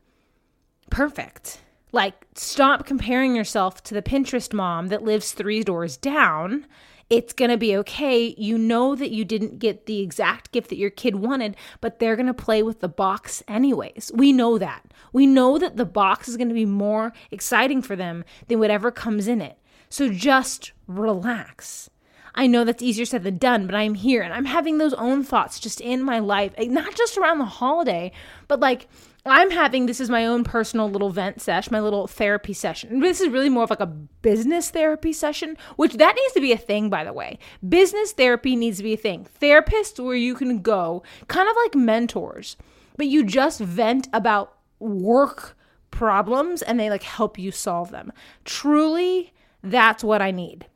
perfect. 0.91 1.61
Like 1.93 2.27
stop 2.35 2.87
comparing 2.87 3.37
yourself 3.37 3.83
to 3.85 3.95
the 3.95 4.03
Pinterest 4.03 4.53
mom 4.53 4.89
that 4.89 5.05
lives 5.05 5.33
3 5.33 5.63
doors 5.63 5.97
down. 5.97 6.67
It's 7.11 7.35
going 7.35 7.51
to 7.51 7.59
be 7.59 7.77
okay. 7.77 8.35
You 8.39 8.57
know 8.57 8.95
that 8.95 9.11
you 9.11 9.25
didn't 9.25 9.59
get 9.59 9.87
the 9.87 10.01
exact 10.01 10.53
gift 10.53 10.71
that 10.71 10.79
your 10.79 10.91
kid 10.91 11.17
wanted, 11.17 11.55
but 11.81 11.99
they're 11.99 12.17
going 12.17 12.27
to 12.27 12.35
play 12.35 12.63
with 12.63 12.81
the 12.81 12.89
box 12.89 13.43
anyways. 13.47 14.11
We 14.15 14.33
know 14.33 14.59
that. 14.59 14.87
We 15.13 15.27
know 15.27 15.59
that 15.59 15.77
the 15.77 15.85
box 15.85 16.29
is 16.29 16.37
going 16.37 16.49
to 16.49 16.55
be 16.55 16.65
more 16.65 17.13
exciting 17.31 17.83
for 17.83 17.95
them 17.95 18.25
than 18.49 18.59
whatever 18.59 18.91
comes 18.91 19.29
in 19.29 19.43
it. 19.43 19.59
So 19.91 20.09
just 20.09 20.73
relax. 20.89 21.91
I 22.35 22.47
know 22.47 22.65
that's 22.65 22.83
easier 22.83 23.05
said 23.05 23.23
than 23.23 23.39
done, 23.39 23.67
but 23.67 23.75
I'm 23.75 23.95
here 23.95 24.23
and 24.23 24.33
I'm 24.33 24.47
having 24.47 24.79
those 24.79 24.95
own 24.95 25.23
thoughts 25.23 25.61
just 25.61 25.81
in 25.81 26.03
my 26.03 26.19
life, 26.19 26.53
eh, 26.57 26.67
not 26.67 26.95
just 26.97 27.17
around 27.17 27.39
the 27.39 27.45
holiday, 27.45 28.11
but 28.49 28.61
like 28.61 28.89
I'm 29.27 29.51
having 29.51 29.87
this 29.87 30.01
is 30.01 30.11
my 30.11 30.27
own 30.27 30.45
personal 30.45 30.91
little 30.91 31.11
vent 31.11 31.41
sesh, 31.41 31.71
my 31.71 31.81
little 31.81 32.07
therapy 32.07 32.53
session. 32.53 33.01
This 33.01 33.21
is 33.21 33.29
really 33.29 33.49
more 33.49 33.65
of 33.65 33.71
like 33.71 33.81
a 33.81 33.87
business 33.87 34.71
therapy 34.71 35.13
session, 35.13 35.57
which 35.77 35.95
that 35.95 36.15
needs 36.15 36.33
to 36.35 36.41
be 36.41 36.53
a 36.53 36.59
thing, 36.59 36.91
by 36.91 37.05
the 37.05 37.13
way. 37.13 37.39
Business 37.67 38.13
therapy 38.13 38.57
needs 38.57 38.79
to 38.79 38.83
be 38.83 38.95
a 38.95 38.99
thing. 38.99 39.27
Therapists 39.41 40.03
where 40.03 40.17
you 40.17 40.35
can 40.35 40.61
go, 40.61 41.03
kind 41.29 41.49
of 41.49 41.57
like 41.57 41.75
mentors, 41.75 42.57
but 42.97 43.07
you 43.07 43.25
just 43.25 43.61
vent 43.61 44.09
about 44.13 44.59
work 44.79 45.57
problems 45.91 46.61
and 46.61 46.79
they 46.79 46.91
like 46.91 47.05
help 47.05 47.39
you 47.39 47.51
solve 47.51 47.91
them. 47.93 48.13
Truly, 48.45 49.33
that's 49.63 50.05
what 50.05 50.21
I 50.21 50.33
need. 50.33 50.67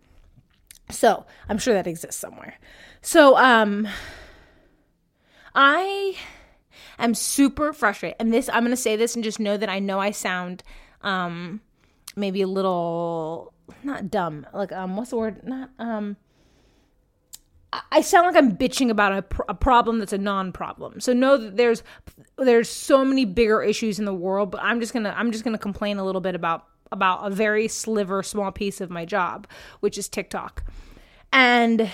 So 0.91 1.27
I'm 1.49 1.59
sure 1.59 1.75
that 1.75 1.87
exists 1.87 2.21
somewhere. 2.21 2.59
So 3.03 3.37
um 3.37 3.89
I 5.55 6.17
am 6.99 7.15
super 7.15 7.73
frustrated. 7.73 8.17
And 8.21 8.33
this, 8.33 8.49
I'm 8.53 8.65
to 8.67 8.77
say 8.77 8.97
this 8.97 9.15
and 9.15 9.25
just 9.25 9.41
know 9.41 9.57
that 9.57 9.69
I 9.69 9.79
know 9.79 9.99
I 9.99 10.11
sound 10.11 10.63
um, 11.03 11.61
maybe 12.17 12.43
a 12.43 12.47
little, 12.47 13.53
not 13.83 14.11
dumb, 14.11 14.47
like, 14.53 14.73
um, 14.73 14.97
what's 14.97 15.11
the 15.11 15.17
word? 15.17 15.47
Not, 15.47 15.71
um, 15.79 16.17
I 17.93 18.01
sound 18.01 18.27
like 18.27 18.37
I'm 18.37 18.57
bitching 18.57 18.89
about 18.89 19.13
a, 19.13 19.23
pr- 19.23 19.43
a 19.49 19.55
problem 19.55 19.99
that's 19.99 20.13
a 20.13 20.19
non-problem. 20.19 21.01
So 21.01 21.13
know 21.13 21.37
that 21.37 21.57
there's 21.57 21.83
there's 22.39 22.71
so 22.71 23.05
many 23.05 23.27
bigger 23.27 23.63
issues 23.63 23.99
in 23.99 24.07
the 24.07 24.15
world, 24.15 24.51
but 24.51 24.63
I'm 24.63 24.81
just 24.81 24.95
gonna 24.95 25.13
I'm 25.15 25.33
just 25.33 25.45
gonna 25.45 25.59
complain 25.59 25.99
a 25.99 26.05
little 26.05 26.23
bit 26.23 26.35
about 26.35 26.65
about 26.93 27.27
a 27.27 27.35
very 27.35 27.69
sliver 27.69 28.23
small 28.23 28.53
piece 28.53 28.81
of 28.81 28.91
my 28.91 29.05
job, 29.05 29.47
which 29.81 29.99
is 29.99 30.09
TikTok. 30.09 30.65
And 31.33 31.91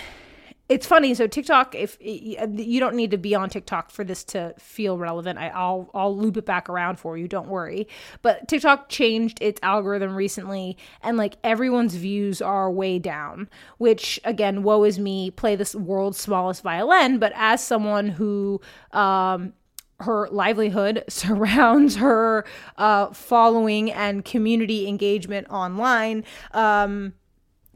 it's 0.67 0.87
funny. 0.87 1.13
So 1.13 1.27
TikTok, 1.27 1.75
if 1.75 1.99
you 2.01 2.81
don't 2.81 2.97
need 2.97 3.11
to 3.11 3.19
be 3.19 3.35
on 3.35 3.51
TikTok 3.51 3.91
for 3.91 4.03
this 4.03 4.25
to 4.25 4.55
feel 4.59 4.97
relevant, 4.97 5.39
I, 5.39 5.49
will 5.49 5.91
I'll 5.93 6.17
loop 6.17 6.39
it 6.39 6.47
back 6.47 6.71
around 6.71 6.99
for 6.99 7.19
you. 7.19 7.29
Don't 7.29 7.49
worry. 7.49 7.87
But 8.23 8.49
TikTok 8.49 8.89
changed 8.89 9.39
its 9.43 9.61
algorithm 9.63 10.15
recently, 10.15 10.79
and 11.03 11.19
like 11.19 11.37
everyone's 11.45 11.95
views 11.97 12.41
are 12.41 12.71
way 12.71 12.99
down. 12.99 13.51
Which 13.77 14.19
again, 14.25 14.63
woe 14.63 14.85
is 14.85 14.99
me. 14.99 15.31
Play 15.31 15.55
this 15.55 15.75
world's 15.75 16.19
smallest 16.19 16.63
violin, 16.63 17.19
but 17.19 17.33
as 17.37 17.63
someone 17.63 18.09
who 18.09 18.63
um, 18.93 19.53
her 20.01 20.29
livelihood 20.31 21.05
surrounds 21.09 21.97
her 21.97 22.45
uh, 22.77 23.13
following 23.13 23.91
and 23.93 24.25
community 24.25 24.89
engagement 24.89 25.49
online. 25.51 26.25
Um, 26.53 27.15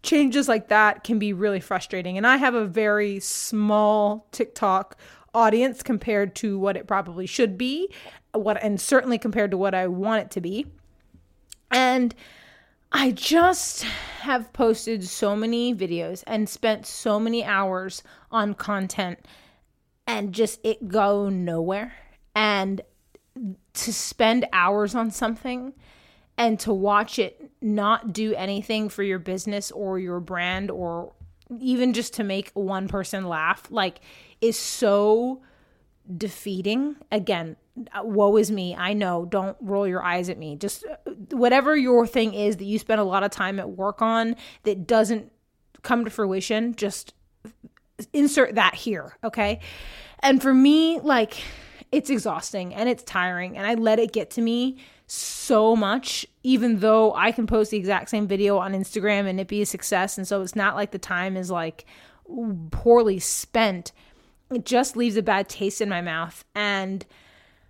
changes 0.03 0.49
like 0.49 0.69
that 0.69 1.05
can 1.05 1.19
be 1.19 1.33
really 1.33 1.61
frustrating. 1.61 2.17
And 2.17 2.27
I 2.27 2.37
have 2.37 2.55
a 2.55 2.65
very 2.65 3.21
small 3.21 4.27
TikTok 4.33 4.97
audience 5.35 5.83
compared 5.83 6.35
to 6.37 6.59
what 6.59 6.77
it 6.77 6.87
probably 6.87 7.27
should 7.27 7.59
be, 7.59 7.93
what 8.33 8.63
and 8.63 8.81
certainly 8.81 9.19
compared 9.19 9.51
to 9.51 9.59
what 9.59 9.75
I 9.75 9.87
want 9.87 10.23
it 10.23 10.31
to 10.33 10.41
be. 10.41 10.67
And 11.71 12.15
I 12.91 13.11
just 13.11 13.83
have 13.83 14.53
posted 14.53 15.05
so 15.05 15.37
many 15.37 15.75
videos 15.75 16.25
and 16.27 16.49
spent 16.49 16.87
so 16.87 17.21
many 17.21 17.45
hours 17.45 18.03
on 18.31 18.55
content 18.55 19.19
and 20.07 20.33
just 20.33 20.59
it 20.65 20.89
go 20.89 21.29
nowhere. 21.29 21.93
And 22.35 22.81
to 23.75 23.93
spend 23.93 24.47
hours 24.53 24.95
on 24.95 25.11
something 25.11 25.73
and 26.37 26.59
to 26.61 26.73
watch 26.73 27.19
it 27.19 27.51
not 27.61 28.13
do 28.13 28.35
anything 28.35 28.89
for 28.89 29.03
your 29.03 29.19
business 29.19 29.71
or 29.71 29.99
your 29.99 30.21
brand 30.21 30.71
or 30.71 31.13
even 31.61 31.93
just 31.93 32.15
to 32.15 32.25
make 32.25 32.51
one 32.53 32.89
person 32.89 33.27
laugh 33.27 33.71
like 33.71 34.01
is 34.41 34.59
so 34.59 35.43
defeating. 36.17 36.97
Again 37.11 37.57
woe 38.03 38.37
is 38.37 38.51
me. 38.51 38.75
I 38.75 38.93
know. 38.93 39.25
Don't 39.25 39.57
roll 39.61 39.87
your 39.87 40.03
eyes 40.03 40.29
at 40.29 40.39
me. 40.39 40.57
Just 40.57 40.85
whatever 41.31 41.77
your 41.77 42.07
thing 42.07 42.35
is 42.35 42.57
that 42.57 42.65
you 42.65 42.79
spend 42.79 43.01
a 43.01 43.05
lot 43.05 43.23
of 43.23 43.31
time 43.31 43.59
at 43.59 43.71
work 43.71 44.03
on 44.03 44.37
that 44.65 44.87
doesn't 44.87 45.31
come 45.83 46.05
to 46.05 46.11
fruition 46.11 46.75
just 46.75 47.15
insert 48.13 48.57
that 48.57 48.75
here 48.75 49.17
okay? 49.23 49.61
And 50.21 50.43
for 50.43 50.53
me 50.53 50.99
like 51.01 51.41
it's 51.93 52.11
exhausting 52.11 52.75
and 52.75 52.89
it's 52.89 53.03
tiring 53.03 53.57
and 53.57 53.67
i 53.67 53.75
let 53.75 53.99
it 53.99 54.13
get 54.13 54.31
to 54.31 54.41
me 54.41 54.77
so 55.09 55.75
much, 55.75 56.27
even 56.43 56.81
though 56.81 57.15
I 57.15 57.33
can 57.33 57.47
post 57.47 57.71
the 57.71 57.79
exact 57.79 58.11
same 58.11 58.27
video 58.27 58.59
on 58.59 58.75
Instagram 58.75 59.27
and 59.27 59.41
it 59.41 59.49
be 59.49 59.63
a 59.63 59.67
success. 59.67 60.19
And 60.19 60.29
so 60.29 60.43
it's 60.43 60.55
not 60.55 60.77
like 60.77 60.91
the 60.91 60.99
time 60.99 61.37
is 61.37 61.51
like 61.51 61.87
poorly 62.71 63.19
spent. 63.19 63.93
It 64.51 64.67
just 64.67 64.97
leaves 64.97 65.17
a 65.17 65.23
bad 65.23 65.49
taste 65.49 65.81
in 65.81 65.89
my 65.89 66.03
mouth. 66.03 66.45
And 66.55 67.07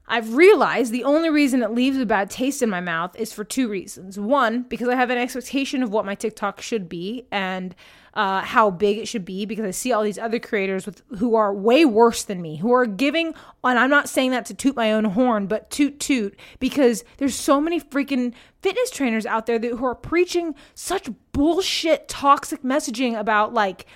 I've 0.09 0.35
realized 0.35 0.91
the 0.91 1.05
only 1.05 1.31
reason 1.31 1.63
it 1.63 1.71
leaves 1.71 1.97
a 1.99 2.07
bad 2.07 2.29
taste 2.29 2.61
in 2.61 2.71
my 2.71 2.81
mouth 2.81 3.15
is 3.17 3.33
for 3.33 3.45
two 3.45 3.69
reasons. 3.69 4.19
One, 4.19 4.63
because 4.63 4.89
I 4.89 4.97
have 4.97 5.11
an 5.11 5.19
expectation 5.19 5.85
of 5.85 5.93
what 5.93 6.05
my 6.05 6.17
TikTok 6.17 6.61
should 6.61 6.89
be 6.89 7.29
and 7.31 7.73
uh, 8.15 8.41
how 8.43 8.71
big 8.71 8.99
it 8.99 9.09
should 9.09 9.25
be 9.25 9.47
because 9.47 9.65
I 9.65 9.71
see 9.71 9.93
all 9.93 10.03
these 10.03 10.19
other 10.19 10.39
creators 10.39 10.87
with 10.87 11.03
who 11.19 11.35
are 11.35 11.55
way 11.55 11.85
worse 11.85 12.25
than 12.25 12.43
me, 12.43 12.57
who 12.57 12.73
are 12.73 12.87
giving, 12.87 13.35
and 13.65 13.79
I'm 13.79 13.91
not 13.91 14.09
saying 14.09 14.31
that 14.33 14.47
to 14.47 14.55
toot 14.55 14.77
my 14.77 14.93
own 14.93 15.05
horn, 15.05 15.47
but 15.47 15.71
toot 15.71 16.01
toot 16.01 16.39
because 16.59 17.05
there's 17.19 17.35
so 17.35 17.61
many 17.61 17.81
freaking 17.81 18.33
fitness 18.61 18.91
trainers 18.91 19.27
out 19.27 19.47
there 19.47 19.59
that, 19.59 19.73
who 19.73 19.85
are 19.85 19.95
preaching 19.95 20.55
such 20.75 21.09
bullshit, 21.33 22.09
toxic 22.09 22.63
messaging 22.63 23.19
about 23.19 23.55
like, 23.55 23.87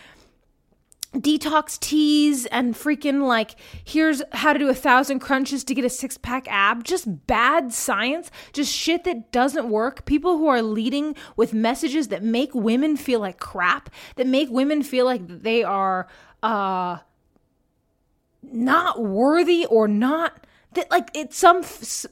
detox 1.15 1.79
teas 1.79 2.47
and 2.47 2.75
freaking 2.75 3.27
like 3.27 3.57
here's 3.85 4.23
how 4.33 4.53
to 4.53 4.59
do 4.59 4.69
a 4.69 4.75
thousand 4.75 5.19
crunches 5.19 5.63
to 5.65 5.75
get 5.75 5.85
a 5.85 5.91
six 5.91 6.17
pack 6.17 6.47
ab. 6.49 6.85
Just 6.85 7.27
bad 7.27 7.73
science. 7.73 8.31
Just 8.53 8.73
shit 8.73 9.05
that 9.05 9.31
doesn't 9.31 9.69
work. 9.69 10.05
People 10.07 10.39
who 10.39 10.47
are 10.49 10.63
leading 10.63 11.15
with 11.37 11.53
messages 11.53 12.09
that 12.09 12.23
make 12.23 12.55
women 12.55 12.97
feel 12.97 13.21
like 13.21 13.39
crap 13.39 13.91
that 14.17 14.27
make 14.27 14.49
women 14.51 14.83
feel 14.83 15.05
like 15.05 15.27
they 15.27 15.63
are 15.63 16.09
uh 16.43 16.99
not 18.43 19.01
worthy 19.03 19.67
or 19.67 19.87
not 19.87 20.47
that 20.73 20.91
like 20.91 21.11
it's 21.15 21.37
some 21.37 21.63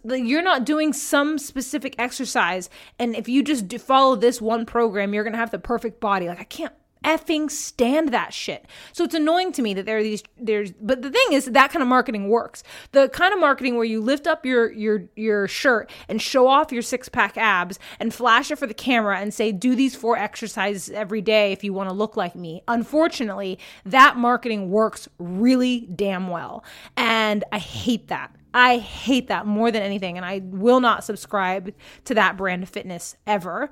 you're 0.05 0.43
not 0.43 0.67
doing 0.67 0.93
some 0.93 1.39
specific 1.39 1.95
exercise. 1.99 2.69
And 2.99 3.17
if 3.17 3.29
you 3.29 3.43
just 3.43 3.73
follow 3.79 4.15
this 4.15 4.43
one 4.43 4.67
program 4.67 5.15
you're 5.15 5.25
gonna 5.25 5.39
have 5.39 5.51
the 5.51 5.59
perfect 5.59 6.01
body. 6.01 6.29
Like 6.29 6.41
i 6.41 6.45
can't 6.45 6.75
effing 7.05 7.51
stand 7.51 8.11
that 8.11 8.35
shit. 8.35 8.67
So 8.93 9.05
it's 9.05 9.15
annoying 9.15 9.53
to 9.53 9.63
me 9.63 9.75
that 9.75 9.87
there 9.87 9.99
are 9.99 10.03
these 10.03 10.23
there's 10.39 10.73
but 10.73 11.03
the 11.03 11.11
thing 11.11 11.33
is 11.33 11.47
that 11.47 11.71
kind 11.71 11.83
of 11.83 11.89
marketing 11.89 12.29
works. 12.29 12.63
The 12.93 13.09
kind 13.09 13.33
of 13.33 13.41
marketing 13.41 13.77
where 13.77 13.85
you 13.85 14.01
lift 14.01 14.27
up 14.27 14.45
your 14.45 14.71
your 14.73 15.05
your 15.17 15.49
shirt 15.49 15.91
and 16.09 16.21
show 16.21 16.47
off 16.47 16.73
your 16.73 16.83
six-pack 16.83 17.37
abs 17.39 17.79
and 17.99 18.13
flash 18.13 18.51
it 18.51 18.57
for 18.57 18.67
the 18.67 18.75
camera 18.75 19.19
and 19.19 19.33
say 19.33 19.53
do 19.53 19.75
these 19.75 19.95
four 19.95 20.17
exercises 20.17 20.91
every 20.91 21.23
day 21.23 21.53
if 21.53 21.65
you 21.65 21.73
want 21.73 21.89
to 21.89 21.95
look 21.95 22.17
like 22.17 22.35
me. 22.35 22.63
Unfortunately, 22.69 23.59
that 23.85 24.17
marketing 24.17 24.71
works 24.71 25.09
really 25.19 25.89
damn 25.95 26.29
well. 26.29 26.65
And 26.97 27.45
I 27.53 27.59
hate 27.59 28.09
that. 28.09 28.35
I 28.53 28.79
hate 28.79 29.29
that 29.29 29.47
more 29.47 29.71
than 29.71 29.83
anything 29.83 30.17
and 30.17 30.27
I 30.27 30.41
will 30.45 30.81
not 30.81 31.05
subscribe 31.05 31.73
to 32.05 32.15
that 32.15 32.37
brand 32.37 32.65
of 32.65 32.69
fitness 32.69 33.17
ever 33.27 33.71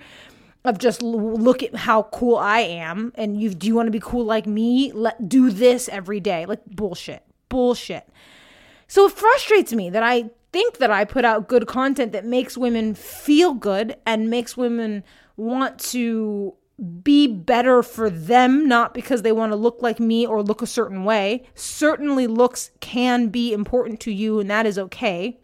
of 0.64 0.78
just 0.78 1.02
look 1.02 1.62
at 1.62 1.74
how 1.74 2.04
cool 2.04 2.36
I 2.36 2.60
am 2.60 3.12
and 3.14 3.40
you 3.40 3.54
do 3.54 3.66
you 3.66 3.74
want 3.74 3.86
to 3.86 3.92
be 3.92 4.00
cool 4.00 4.24
like 4.24 4.46
me? 4.46 4.92
Let 4.92 5.28
do 5.28 5.50
this 5.50 5.88
every 5.88 6.20
day. 6.20 6.46
Like 6.46 6.64
bullshit. 6.66 7.22
Bullshit. 7.48 8.08
So 8.86 9.06
it 9.06 9.12
frustrates 9.12 9.72
me 9.72 9.90
that 9.90 10.02
I 10.02 10.30
think 10.52 10.78
that 10.78 10.90
I 10.90 11.04
put 11.04 11.24
out 11.24 11.48
good 11.48 11.66
content 11.66 12.12
that 12.12 12.24
makes 12.24 12.56
women 12.56 12.94
feel 12.94 13.54
good 13.54 13.96
and 14.06 14.30
makes 14.30 14.56
women 14.56 15.04
want 15.36 15.78
to 15.78 16.54
be 17.02 17.26
better 17.26 17.82
for 17.82 18.08
them, 18.08 18.68
not 18.68 18.94
because 18.94 19.22
they 19.22 19.32
want 19.32 19.52
to 19.52 19.56
look 19.56 19.82
like 19.82 19.98
me 19.98 20.26
or 20.26 20.42
look 20.42 20.62
a 20.62 20.66
certain 20.66 21.04
way. 21.04 21.44
Certainly, 21.54 22.28
looks 22.28 22.70
can 22.80 23.28
be 23.28 23.52
important 23.52 24.00
to 24.00 24.12
you, 24.12 24.38
and 24.38 24.48
that 24.50 24.64
is 24.64 24.78
okay 24.78 25.38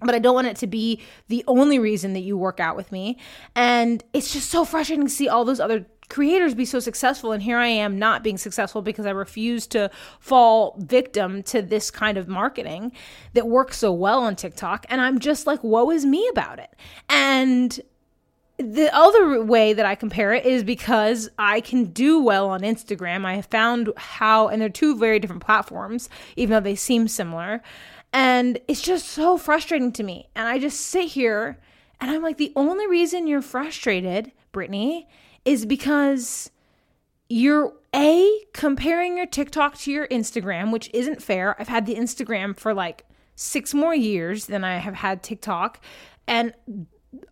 but 0.00 0.14
I 0.14 0.18
don't 0.18 0.34
want 0.34 0.46
it 0.46 0.56
to 0.56 0.66
be 0.66 1.00
the 1.28 1.44
only 1.46 1.78
reason 1.78 2.12
that 2.12 2.20
you 2.20 2.36
work 2.36 2.60
out 2.60 2.76
with 2.76 2.92
me. 2.92 3.18
And 3.54 4.02
it's 4.12 4.32
just 4.32 4.50
so 4.50 4.64
frustrating 4.64 5.06
to 5.06 5.12
see 5.12 5.28
all 5.28 5.44
those 5.44 5.60
other 5.60 5.86
creators 6.08 6.54
be 6.54 6.64
so 6.64 6.80
successful 6.80 7.32
and 7.32 7.42
here 7.42 7.58
I 7.58 7.66
am 7.66 7.98
not 7.98 8.22
being 8.22 8.38
successful 8.38 8.80
because 8.80 9.06
I 9.06 9.10
refuse 9.10 9.66
to 9.68 9.90
fall 10.20 10.74
victim 10.78 11.42
to 11.44 11.60
this 11.60 11.90
kind 11.90 12.16
of 12.16 12.28
marketing 12.28 12.92
that 13.34 13.46
works 13.46 13.78
so 13.78 13.92
well 13.92 14.22
on 14.22 14.34
TikTok 14.34 14.86
and 14.88 15.00
I'm 15.00 15.18
just 15.18 15.46
like 15.46 15.62
woe 15.62 15.90
is 15.90 16.06
me 16.06 16.26
about 16.28 16.58
it. 16.58 16.74
And 17.08 17.78
the 18.56 18.92
other 18.92 19.44
way 19.44 19.72
that 19.72 19.86
I 19.86 19.94
compare 19.94 20.32
it 20.32 20.44
is 20.44 20.64
because 20.64 21.28
I 21.38 21.60
can 21.60 21.84
do 21.84 22.20
well 22.20 22.48
on 22.48 22.62
Instagram. 22.62 23.24
I 23.24 23.34
have 23.34 23.46
found 23.46 23.90
how 23.96 24.48
and 24.48 24.60
they're 24.60 24.68
two 24.68 24.96
very 24.96 25.20
different 25.20 25.44
platforms 25.44 26.08
even 26.36 26.54
though 26.54 26.60
they 26.60 26.74
seem 26.74 27.06
similar. 27.06 27.62
And 28.12 28.58
it's 28.68 28.80
just 28.80 29.08
so 29.08 29.36
frustrating 29.36 29.92
to 29.92 30.02
me. 30.02 30.28
And 30.34 30.48
I 30.48 30.58
just 30.58 30.80
sit 30.80 31.08
here 31.08 31.58
and 32.00 32.10
I'm 32.10 32.22
like, 32.22 32.36
the 32.36 32.52
only 32.56 32.86
reason 32.86 33.26
you're 33.26 33.42
frustrated, 33.42 34.32
Britany, 34.52 35.06
is 35.44 35.66
because 35.66 36.50
you're 37.28 37.74
A, 37.94 38.44
comparing 38.52 39.16
your 39.16 39.26
TikTok 39.26 39.76
to 39.78 39.90
your 39.90 40.06
Instagram, 40.08 40.72
which 40.72 40.90
isn't 40.94 41.22
fair. 41.22 41.60
I've 41.60 41.68
had 41.68 41.86
the 41.86 41.96
Instagram 41.96 42.56
for 42.56 42.72
like 42.72 43.04
six 43.34 43.74
more 43.74 43.94
years 43.94 44.46
than 44.46 44.64
I 44.64 44.78
have 44.78 44.94
had 44.94 45.22
TikTok. 45.22 45.80
And 46.26 46.54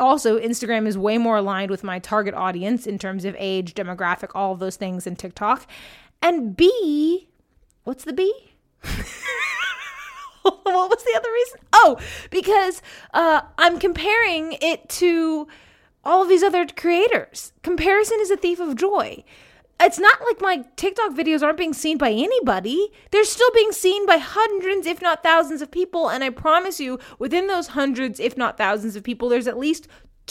also, 0.01 0.39
Instagram 0.39 0.87
is 0.87 0.97
way 0.97 1.19
more 1.19 1.37
aligned 1.37 1.71
with 1.71 1.85
my 1.85 1.99
target 1.99 2.35
audience 2.35 2.87
in 2.87 2.99
terms 2.99 3.25
of 3.25 3.37
age, 3.39 3.75
demographic, 3.75 4.31
all 4.35 4.53
of 4.53 4.59
those 4.59 4.77
things 4.77 5.05
than 5.05 5.17
TikTok. 5.17 5.67
And 6.23 6.57
B, 6.57 7.29
what's 7.85 8.05
the 8.05 8.13
B? 8.13 8.33
what 10.63 10.91
was 10.91 11.03
the 11.05 11.15
other 11.17 11.31
reason? 11.33 11.61
Oh, 11.73 11.99
because 12.31 12.83
uh, 13.15 13.43
I'm 13.59 13.79
comparing 13.79 14.57
it 14.61 14.89
to 14.91 15.49
all 16.05 16.23
of 16.23 16.29
these 16.29 16.43
other 16.43 16.67
creators. 16.67 17.53
Comparison 17.63 18.19
is 18.21 18.31
a 18.31 18.37
thief 18.37 18.61
of 18.61 18.77
joy. 18.77 19.25
it's 19.81 19.99
not 19.99 20.21
like 20.23 20.41
my 20.41 20.65
TikTok 20.77 21.13
videos 21.13 21.43
aren't 21.43 21.59
being 21.59 21.75
seen 21.75 21.99
by 21.99 22.11
anybody. 22.11 22.93
They're 23.11 23.25
still 23.25 23.51
being 23.55 23.73
seen 23.73 24.07
by 24.07 24.19
hundreds, 24.19 24.87
if 24.87 25.03
not 25.03 25.23
thousands 25.23 25.63
of 25.63 25.71
people. 25.71 26.09
And 26.09 26.23
I 26.23 26.31
promise 26.31 26.81
you, 26.81 26.99
within 27.19 27.49
those 27.49 27.69
hundreds, 27.69 28.21
if 28.21 28.37
not 28.37 28.57
thousands 28.57 28.97
of 28.97 29.03
people, 29.03 29.29
there's 29.29 29.49
at 29.49 29.59
least 29.59 29.89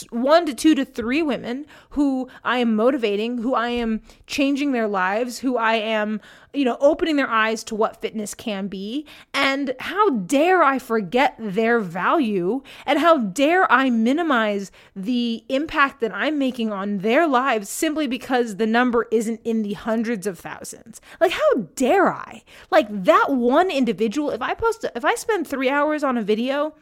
one 0.10 0.46
to 0.46 0.54
two 0.54 0.76
to 0.76 0.86
three 0.86 1.22
women 1.22 1.66
who 1.92 2.30
I 2.44 2.58
am 2.58 2.76
motivating, 2.76 3.40
who 3.40 3.54
I 3.54 3.70
am 3.70 4.02
changing 4.28 4.72
their 4.72 4.88
lives, 4.88 5.40
who 5.40 5.58
I 5.58 5.76
am, 5.76 6.20
you 6.54 6.66
know, 6.66 6.78
opening 6.80 7.16
their 7.16 7.30
eyes 7.30 7.64
to 7.66 7.76
what 7.76 8.02
fitness 8.02 8.34
can 8.34 8.68
be. 8.68 9.06
And 9.34 9.76
how 9.80 10.10
dare 10.10 10.64
I 10.64 10.80
forget 10.80 11.36
their 11.40 11.80
value? 11.80 12.62
And 12.86 13.00
how 13.00 13.18
dare 13.18 13.72
I 13.72 13.90
minimize 13.90 14.72
the 14.96 15.44
impact 15.50 16.02
that 16.02 16.14
I'm 16.14 16.38
making 16.38 16.72
on 16.72 17.00
their 17.00 17.28
lives 17.28 17.70
simply 17.70 18.08
because 18.08 18.58
the 18.58 18.68
number 18.68 19.08
isn't 19.12 19.42
in 19.44 19.62
the 19.62 19.74
hundreds 19.74 20.28
of 20.28 20.38
thousands? 20.38 21.00
Like, 21.20 21.32
how 21.32 21.54
dare 21.76 22.12
I? 22.12 22.44
Like, 22.70 22.88
that 22.90 23.28
one 23.30 23.72
individual, 23.72 24.32
if 24.32 24.42
I 24.42 24.54
post, 24.54 24.86
if 24.96 25.06
I 25.06 25.16
spend 25.16 25.48
three 25.48 25.70
hours 25.70 26.04
on 26.04 26.18
a 26.18 26.22
video, 26.22 26.74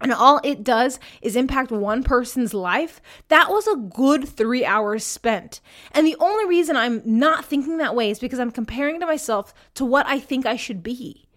and 0.00 0.12
all 0.12 0.40
it 0.44 0.62
does 0.62 1.00
is 1.22 1.36
impact 1.36 1.70
one 1.70 2.02
person's 2.02 2.54
life, 2.54 3.00
that 3.28 3.50
was 3.50 3.66
a 3.66 3.76
good 3.76 4.28
three 4.28 4.64
hours 4.64 5.04
spent. 5.04 5.60
And 5.92 6.06
the 6.06 6.16
only 6.20 6.46
reason 6.46 6.76
I'm 6.76 7.02
not 7.04 7.44
thinking 7.44 7.78
that 7.78 7.94
way 7.94 8.10
is 8.10 8.18
because 8.18 8.38
I'm 8.38 8.50
comparing 8.50 9.00
to 9.00 9.06
myself 9.06 9.52
to 9.74 9.84
what 9.84 10.06
I 10.06 10.18
think 10.18 10.46
I 10.46 10.56
should 10.56 10.82
be. 10.82 11.28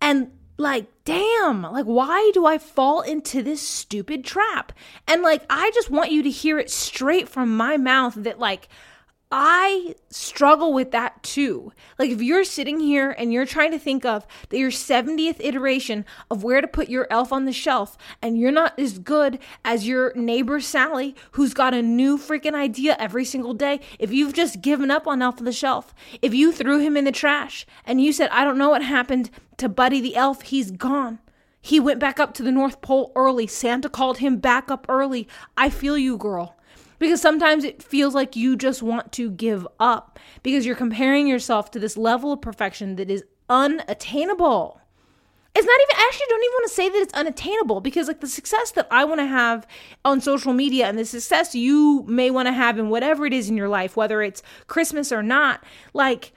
And 0.00 0.30
like, 0.58 0.86
damn, 1.04 1.62
like, 1.62 1.86
why 1.86 2.30
do 2.34 2.44
I 2.44 2.58
fall 2.58 3.00
into 3.00 3.42
this 3.42 3.62
stupid 3.62 4.24
trap? 4.24 4.72
And 5.06 5.22
like, 5.22 5.42
I 5.48 5.70
just 5.72 5.90
want 5.90 6.10
you 6.10 6.22
to 6.22 6.30
hear 6.30 6.58
it 6.58 6.70
straight 6.70 7.28
from 7.28 7.56
my 7.56 7.76
mouth 7.76 8.14
that, 8.14 8.38
like, 8.38 8.68
I 9.30 9.94
struggle 10.08 10.72
with 10.72 10.90
that 10.92 11.22
too. 11.22 11.72
Like, 11.98 12.10
if 12.10 12.22
you're 12.22 12.44
sitting 12.44 12.80
here 12.80 13.10
and 13.10 13.30
you're 13.30 13.44
trying 13.44 13.72
to 13.72 13.78
think 13.78 14.06
of 14.06 14.26
that 14.48 14.58
your 14.58 14.70
70th 14.70 15.36
iteration 15.40 16.06
of 16.30 16.42
where 16.42 16.62
to 16.62 16.66
put 16.66 16.88
your 16.88 17.06
elf 17.10 17.30
on 17.30 17.44
the 17.44 17.52
shelf, 17.52 17.98
and 18.22 18.38
you're 18.38 18.50
not 18.50 18.78
as 18.78 18.98
good 18.98 19.38
as 19.66 19.86
your 19.86 20.14
neighbor 20.14 20.60
Sally, 20.60 21.14
who's 21.32 21.52
got 21.52 21.74
a 21.74 21.82
new 21.82 22.16
freaking 22.16 22.54
idea 22.54 22.96
every 22.98 23.24
single 23.26 23.52
day, 23.52 23.80
if 23.98 24.10
you've 24.10 24.32
just 24.32 24.62
given 24.62 24.90
up 24.90 25.06
on 25.06 25.20
Elf 25.20 25.38
on 25.38 25.44
the 25.44 25.52
Shelf, 25.52 25.94
if 26.22 26.32
you 26.32 26.50
threw 26.50 26.78
him 26.78 26.96
in 26.96 27.04
the 27.04 27.12
trash 27.12 27.66
and 27.84 28.00
you 28.00 28.14
said, 28.14 28.30
I 28.30 28.44
don't 28.44 28.58
know 28.58 28.70
what 28.70 28.82
happened 28.82 29.30
to 29.58 29.68
Buddy 29.68 30.00
the 30.00 30.16
elf, 30.16 30.40
he's 30.42 30.70
gone. 30.70 31.18
He 31.60 31.80
went 31.80 32.00
back 32.00 32.18
up 32.18 32.32
to 32.34 32.42
the 32.42 32.52
North 32.52 32.80
Pole 32.80 33.12
early. 33.14 33.46
Santa 33.46 33.90
called 33.90 34.18
him 34.18 34.38
back 34.38 34.70
up 34.70 34.86
early. 34.88 35.28
I 35.56 35.68
feel 35.68 35.98
you, 35.98 36.16
girl 36.16 36.57
because 36.98 37.20
sometimes 37.20 37.64
it 37.64 37.82
feels 37.82 38.14
like 38.14 38.36
you 38.36 38.56
just 38.56 38.82
want 38.82 39.12
to 39.12 39.30
give 39.30 39.66
up 39.78 40.18
because 40.42 40.66
you're 40.66 40.76
comparing 40.76 41.26
yourself 41.26 41.70
to 41.72 41.78
this 41.78 41.96
level 41.96 42.32
of 42.32 42.40
perfection 42.40 42.96
that 42.96 43.10
is 43.10 43.24
unattainable. 43.48 44.80
It's 45.54 45.66
not 45.66 45.80
even 45.80 45.96
I 45.96 46.06
actually 46.08 46.26
don't 46.28 46.44
even 46.44 46.52
want 46.52 46.68
to 46.68 46.74
say 46.74 46.88
that 46.88 46.98
it's 46.98 47.14
unattainable 47.14 47.80
because 47.80 48.06
like 48.06 48.20
the 48.20 48.28
success 48.28 48.70
that 48.72 48.86
I 48.90 49.04
want 49.04 49.20
to 49.20 49.26
have 49.26 49.66
on 50.04 50.20
social 50.20 50.52
media 50.52 50.86
and 50.86 50.98
the 50.98 51.04
success 51.04 51.54
you 51.54 52.04
may 52.06 52.30
want 52.30 52.46
to 52.46 52.52
have 52.52 52.78
in 52.78 52.90
whatever 52.90 53.26
it 53.26 53.32
is 53.32 53.48
in 53.48 53.56
your 53.56 53.68
life, 53.68 53.96
whether 53.96 54.22
it's 54.22 54.42
Christmas 54.68 55.10
or 55.10 55.22
not, 55.22 55.64
like 55.94 56.32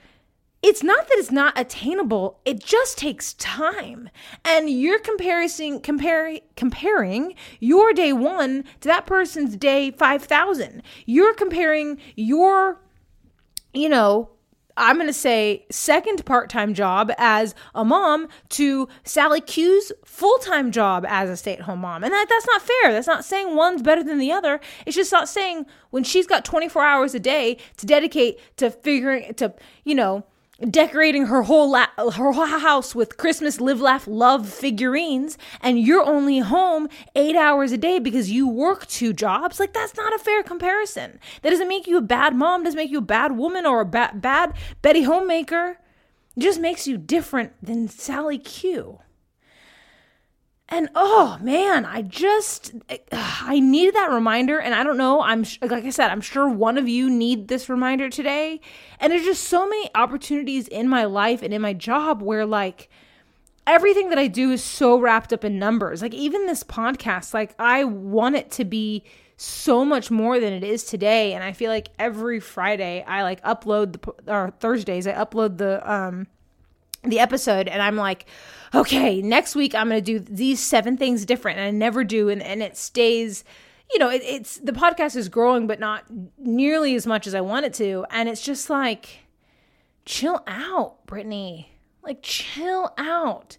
it's 0.62 0.82
not 0.82 1.08
that 1.08 1.18
it's 1.18 1.30
not 1.30 1.58
attainable 1.58 2.40
it 2.44 2.64
just 2.64 2.96
takes 2.98 3.34
time 3.34 4.08
and 4.44 4.70
you're 4.70 4.98
comparing 4.98 5.80
comparing 5.80 6.40
comparing 6.56 7.34
your 7.60 7.92
day 7.92 8.12
1 8.12 8.64
to 8.80 8.88
that 8.88 9.06
person's 9.06 9.56
day 9.56 9.90
5000 9.90 10.82
you're 11.06 11.34
comparing 11.34 11.98
your 12.16 12.80
you 13.72 13.88
know 13.88 14.30
I'm 14.76 14.96
going 14.96 15.06
to 15.06 15.12
say 15.12 15.66
second 15.70 16.24
part-time 16.24 16.74
job 16.74 17.12
as 17.18 17.54
a 17.74 17.84
mom 17.84 18.28
to 18.50 18.88
Sally 19.04 19.40
Q's 19.40 19.92
full-time 20.04 20.72
job 20.72 21.04
as 21.06 21.28
a 21.28 21.36
stay-at-home 21.36 21.80
mom. 21.80 22.02
And 22.02 22.12
that 22.12 22.26
that's 22.28 22.46
not 22.46 22.62
fair. 22.62 22.92
That's 22.92 23.06
not 23.06 23.24
saying 23.24 23.54
one's 23.54 23.82
better 23.82 24.02
than 24.02 24.18
the 24.18 24.32
other. 24.32 24.60
It's 24.86 24.96
just 24.96 25.12
not 25.12 25.28
saying 25.28 25.66
when 25.90 26.04
she's 26.04 26.26
got 26.26 26.44
24 26.44 26.82
hours 26.82 27.14
a 27.14 27.20
day 27.20 27.58
to 27.76 27.86
dedicate 27.86 28.40
to 28.56 28.70
figuring 28.70 29.34
to, 29.34 29.54
you 29.84 29.94
know, 29.94 30.24
decorating 30.70 31.26
her 31.26 31.42
whole 31.42 31.70
la- 31.70 32.10
her 32.12 32.32
house 32.32 32.94
with 32.94 33.16
Christmas 33.16 33.60
live 33.60 33.80
laugh 33.80 34.06
love 34.06 34.48
figurines 34.48 35.36
and 35.60 35.80
you're 35.80 36.04
only 36.04 36.38
home 36.38 36.88
8 37.14 37.36
hours 37.36 37.72
a 37.72 37.78
day 37.78 37.98
because 37.98 38.30
you 38.30 38.48
work 38.48 38.86
two 38.86 39.12
jobs? 39.12 39.58
Like 39.58 39.72
that's 39.72 39.96
not 39.96 40.14
a 40.14 40.18
fair 40.18 40.42
comparison. 40.42 41.18
That 41.42 41.50
doesn't 41.50 41.68
make 41.68 41.86
you 41.86 41.96
a 41.96 42.02
bad 42.02 42.34
mom 42.34 42.64
doesn't 42.64 42.78
make 42.78 42.90
you 42.90 42.98
a 42.98 43.02
bad 43.02 43.36
woman 43.36 43.66
or 43.66 43.80
a 43.80 43.86
ba- 43.86 44.12
bad 44.14 44.54
Betty 44.82 45.02
homemaker. 45.02 45.78
It 46.36 46.40
just 46.40 46.60
makes 46.60 46.86
you 46.86 46.96
different 46.96 47.52
than 47.62 47.88
Sally 47.88 48.38
Q 48.38 49.00
and 50.72 50.88
oh 50.94 51.36
man, 51.42 51.84
I 51.84 52.00
just 52.00 52.72
I 53.12 53.60
needed 53.60 53.94
that 53.94 54.10
reminder 54.10 54.58
and 54.58 54.74
I 54.74 54.82
don't 54.82 54.96
know, 54.96 55.20
I'm 55.20 55.44
like 55.60 55.84
I 55.84 55.90
said, 55.90 56.10
I'm 56.10 56.22
sure 56.22 56.48
one 56.48 56.78
of 56.78 56.88
you 56.88 57.10
need 57.10 57.48
this 57.48 57.68
reminder 57.68 58.08
today. 58.08 58.58
And 58.98 59.12
there's 59.12 59.24
just 59.24 59.44
so 59.44 59.68
many 59.68 59.90
opportunities 59.94 60.68
in 60.68 60.88
my 60.88 61.04
life 61.04 61.42
and 61.42 61.52
in 61.52 61.60
my 61.60 61.74
job 61.74 62.22
where 62.22 62.46
like 62.46 62.88
everything 63.66 64.08
that 64.08 64.18
I 64.18 64.28
do 64.28 64.50
is 64.50 64.64
so 64.64 64.98
wrapped 64.98 65.34
up 65.34 65.44
in 65.44 65.58
numbers. 65.58 66.00
Like 66.00 66.14
even 66.14 66.46
this 66.46 66.64
podcast, 66.64 67.34
like 67.34 67.54
I 67.58 67.84
want 67.84 68.36
it 68.36 68.50
to 68.52 68.64
be 68.64 69.04
so 69.36 69.84
much 69.84 70.10
more 70.10 70.40
than 70.40 70.54
it 70.54 70.64
is 70.64 70.84
today 70.84 71.34
and 71.34 71.44
I 71.44 71.52
feel 71.52 71.70
like 71.70 71.88
every 71.98 72.40
Friday 72.40 73.04
I 73.06 73.24
like 73.24 73.42
upload 73.42 73.92
the 73.92 74.32
or 74.32 74.52
Thursdays 74.58 75.06
I 75.06 75.12
upload 75.12 75.58
the 75.58 75.92
um 75.92 76.28
the 77.02 77.20
episode 77.20 77.68
and 77.68 77.82
I'm 77.82 77.96
like, 77.96 78.26
okay, 78.74 79.20
next 79.20 79.54
week 79.54 79.74
I'm 79.74 79.88
going 79.88 80.02
to 80.02 80.18
do 80.18 80.18
these 80.18 80.60
seven 80.60 80.96
things 80.96 81.24
different. 81.24 81.58
And 81.58 81.66
I 81.66 81.70
never 81.70 82.04
do. 82.04 82.28
And, 82.28 82.42
and 82.42 82.62
it 82.62 82.76
stays, 82.76 83.44
you 83.92 83.98
know, 83.98 84.08
it, 84.08 84.22
it's 84.24 84.58
the 84.58 84.72
podcast 84.72 85.16
is 85.16 85.28
growing, 85.28 85.66
but 85.66 85.80
not 85.80 86.04
nearly 86.38 86.94
as 86.94 87.06
much 87.06 87.26
as 87.26 87.34
I 87.34 87.40
want 87.40 87.66
it 87.66 87.74
to. 87.74 88.06
And 88.10 88.28
it's 88.28 88.42
just 88.42 88.70
like, 88.70 89.20
chill 90.04 90.42
out, 90.46 91.06
Britany. 91.06 91.66
Like, 92.02 92.22
chill 92.22 92.92
out. 92.98 93.58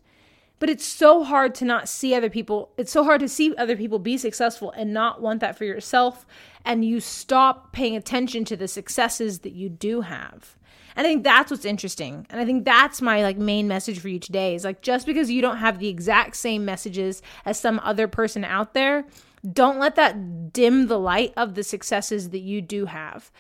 But 0.60 0.70
it's 0.70 0.86
so 0.86 1.24
hard 1.24 1.56
to 1.56 1.66
not 1.66 1.90
see 1.90 2.16
other 2.16 2.30
people. 2.30 2.72
It's 2.78 2.92
so 2.92 3.04
hard 3.04 3.20
to 3.20 3.28
see 3.28 3.54
other 3.58 3.76
people 3.76 4.00
be 4.00 4.18
successful 4.18 4.72
and 4.72 4.94
not 4.94 5.22
want 5.22 5.42
that 5.42 5.58
for 5.58 5.66
yourself. 5.66 6.26
And 6.64 6.86
you 6.86 7.02
stop 7.02 7.74
paying 7.74 7.98
attention 7.98 8.46
to 8.46 8.56
the 8.56 8.70
successes 8.70 9.40
that 9.40 9.52
you 9.52 9.68
do 9.68 10.02
have. 10.02 10.56
And 10.96 11.06
I 11.06 11.10
think 11.10 11.24
that's 11.24 11.52
what's 11.52 11.66
interesting. 11.66 12.26
And 12.30 12.40
I 12.40 12.46
think 12.46 12.66
that's 12.66 13.02
my 13.02 13.24
like 13.24 13.38
main 13.38 13.68
message 13.68 14.00
for 14.00 14.10
you 14.10 14.20
today 14.20 14.56
is 14.56 14.64
like 14.64 14.82
just 14.82 15.06
because 15.06 15.30
you 15.30 15.42
don't 15.42 15.58
have 15.58 15.80
the 15.80 15.88
exact 15.88 16.36
same 16.36 16.66
messages 16.66 17.22
as 17.46 17.60
some 17.60 17.80
other 17.84 18.08
person 18.08 18.44
out 18.44 18.74
there, 18.74 19.06
don't 19.52 19.80
let 19.80 19.96
that 19.96 20.54
dim 20.54 20.88
the 20.88 21.00
light 21.00 21.34
of 21.36 21.56
the 21.56 21.64
successes 21.64 22.30
that 22.30 22.40
you 22.40 22.62
do 22.62 22.86
have. 22.86 23.32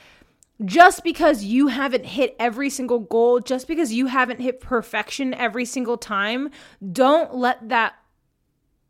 Just 0.63 1.03
because 1.03 1.43
you 1.43 1.67
haven't 1.67 2.05
hit 2.05 2.35
every 2.39 2.69
single 2.69 2.99
goal, 2.99 3.39
just 3.39 3.67
because 3.67 3.91
you 3.91 4.07
haven't 4.07 4.39
hit 4.39 4.61
perfection 4.61 5.33
every 5.33 5.65
single 5.65 5.97
time, 5.97 6.51
don't 6.91 7.35
let 7.35 7.69
that 7.69 7.95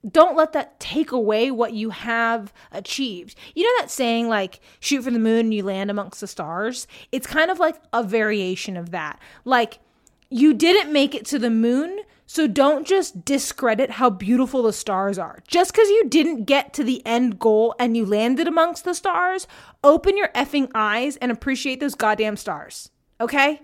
don't 0.09 0.35
let 0.35 0.53
that 0.53 0.79
take 0.79 1.11
away 1.11 1.49
what 1.49 1.73
you 1.73 1.91
have 1.91 2.53
achieved. 2.71 3.37
You 3.55 3.63
know 3.63 3.81
that 3.81 3.91
saying, 3.91 4.27
like, 4.27 4.59
shoot 4.79 5.03
for 5.03 5.11
the 5.11 5.19
moon 5.19 5.39
and 5.39 5.53
you 5.53 5.63
land 5.63 5.89
amongst 5.89 6.19
the 6.19 6.27
stars? 6.27 6.87
It's 7.11 7.27
kind 7.27 7.49
of 7.49 7.59
like 7.59 7.77
a 7.93 8.03
variation 8.03 8.75
of 8.75 8.91
that. 8.91 9.19
Like, 9.45 9.79
you 10.29 10.53
didn't 10.53 10.91
make 10.91 11.13
it 11.15 11.25
to 11.27 11.39
the 11.39 11.49
moon, 11.49 11.99
so 12.25 12.47
don't 12.47 12.87
just 12.87 13.23
discredit 13.23 13.91
how 13.91 14.09
beautiful 14.09 14.63
the 14.63 14.73
stars 14.73 15.19
are. 15.19 15.39
Just 15.47 15.71
because 15.71 15.89
you 15.89 16.09
didn't 16.09 16.45
get 16.45 16.73
to 16.73 16.83
the 16.83 17.05
end 17.05 17.39
goal 17.39 17.75
and 17.79 17.95
you 17.95 18.05
landed 18.05 18.47
amongst 18.47 18.83
the 18.83 18.95
stars, 18.95 19.47
open 19.83 20.17
your 20.17 20.29
effing 20.29 20.71
eyes 20.73 21.15
and 21.17 21.31
appreciate 21.31 21.79
those 21.79 21.95
goddamn 21.95 22.35
stars. 22.35 22.89
Okay? 23.21 23.61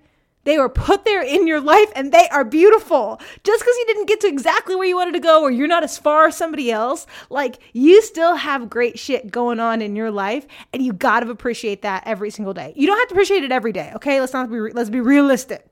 They 0.49 0.57
were 0.57 0.67
put 0.67 1.05
there 1.05 1.21
in 1.21 1.45
your 1.45 1.61
life 1.61 1.91
and 1.95 2.11
they 2.11 2.27
are 2.29 2.43
beautiful. 2.43 3.21
Just 3.43 3.61
because 3.61 3.75
you 3.77 3.85
didn't 3.85 4.07
get 4.07 4.19
to 4.21 4.27
exactly 4.27 4.75
where 4.75 4.87
you 4.87 4.95
wanted 4.95 5.11
to 5.11 5.19
go 5.19 5.43
or 5.43 5.51
you're 5.51 5.67
not 5.67 5.83
as 5.83 5.99
far 5.99 6.25
as 6.25 6.35
somebody 6.35 6.71
else, 6.71 7.05
like 7.29 7.59
you 7.73 8.01
still 8.01 8.33
have 8.35 8.67
great 8.67 8.97
shit 8.97 9.29
going 9.29 9.59
on 9.59 9.79
in 9.79 9.95
your 9.95 10.09
life 10.09 10.47
and 10.73 10.81
you 10.81 10.91
got 10.91 11.19
to 11.19 11.29
appreciate 11.29 11.83
that 11.83 12.01
every 12.07 12.31
single 12.31 12.55
day. 12.55 12.73
You 12.75 12.87
don't 12.87 12.97
have 12.97 13.09
to 13.09 13.13
appreciate 13.13 13.43
it 13.43 13.51
every 13.51 13.71
day, 13.71 13.91
okay? 13.93 14.19
Let's 14.19 14.33
not 14.33 14.49
be 14.49 14.59
let's 14.59 14.89
be 14.89 15.01
realistic. 15.01 15.71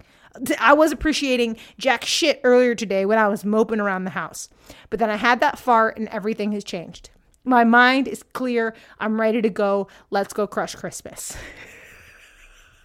I 0.60 0.74
was 0.74 0.92
appreciating 0.92 1.58
jack 1.80 2.06
shit 2.06 2.40
earlier 2.44 2.76
today 2.76 3.08
when 3.08 3.18
I 3.18 3.30
was 3.30 3.44
moping 3.44 3.80
around 3.80 4.04
the 4.04 4.12
house. 4.12 4.48
But 4.92 5.00
then 5.00 5.10
I 5.10 5.16
had 5.16 5.40
that 5.40 5.58
fart 5.58 5.98
and 5.98 6.08
everything 6.10 6.52
has 6.52 6.64
changed. 6.64 7.10
My 7.44 7.64
mind 7.64 8.08
is 8.08 8.22
clear. 8.22 8.76
I'm 9.00 9.20
ready 9.20 9.42
to 9.42 9.50
go. 9.50 9.88
Let's 10.12 10.34
go 10.34 10.46
crush 10.46 10.76
Christmas. 10.76 11.36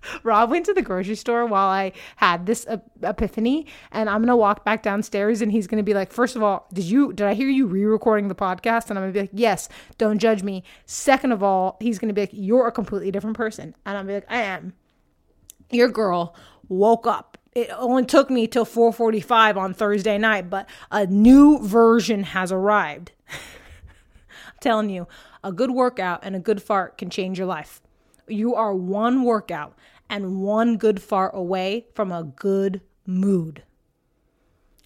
Rob 0.22 0.50
went 0.50 0.66
to 0.66 0.74
the 0.74 0.82
grocery 0.82 1.14
store 1.14 1.46
while 1.46 1.68
I 1.68 1.92
had 2.16 2.46
this 2.46 2.66
epiphany, 3.02 3.66
and 3.90 4.08
I'm 4.08 4.22
gonna 4.22 4.36
walk 4.36 4.64
back 4.64 4.82
downstairs, 4.82 5.42
and 5.42 5.52
he's 5.52 5.66
gonna 5.66 5.82
be 5.82 5.94
like, 5.94 6.12
first 6.12 6.36
of 6.36 6.42
all, 6.42 6.66
did 6.72 6.84
you 6.84 7.12
did 7.12 7.26
I 7.26 7.34
hear 7.34 7.48
you 7.48 7.66
re-recording 7.66 8.28
the 8.28 8.34
podcast?" 8.34 8.90
And 8.90 8.98
I'm 8.98 9.04
gonna 9.04 9.12
be 9.12 9.20
like, 9.20 9.30
"Yes, 9.32 9.68
don't 9.98 10.18
judge 10.18 10.42
me." 10.42 10.64
Second 10.86 11.32
of 11.32 11.42
all, 11.42 11.76
he's 11.80 11.98
gonna 11.98 12.12
be 12.12 12.22
like, 12.22 12.30
"You're 12.32 12.66
a 12.66 12.72
completely 12.72 13.10
different 13.10 13.36
person," 13.36 13.74
and 13.86 13.96
I'm 13.96 14.06
gonna 14.06 14.20
be 14.20 14.26
like, 14.26 14.32
"I 14.32 14.42
am." 14.42 14.74
your 15.72 15.88
girl 15.88 16.34
woke 16.68 17.06
up. 17.06 17.38
It 17.54 17.70
only 17.76 18.04
took 18.04 18.30
me 18.30 18.46
till 18.46 18.64
4:45 18.64 19.56
on 19.58 19.74
Thursday 19.74 20.16
night, 20.18 20.48
but 20.48 20.68
a 20.90 21.06
new 21.06 21.58
version 21.58 22.24
has 22.24 22.50
arrived. 22.52 23.12
I'm 23.28 24.54
telling 24.60 24.90
you, 24.90 25.06
a 25.44 25.52
good 25.52 25.70
workout 25.70 26.20
and 26.22 26.34
a 26.34 26.40
good 26.40 26.62
fart 26.62 26.96
can 26.96 27.10
change 27.10 27.38
your 27.38 27.46
life. 27.46 27.82
You 28.26 28.54
are 28.54 28.74
one 28.74 29.22
workout 29.24 29.76
and 30.12 30.42
one 30.42 30.76
good 30.76 31.02
fart 31.02 31.32
away 31.34 31.86
from 31.94 32.12
a 32.12 32.22
good 32.22 32.82
mood. 33.06 33.62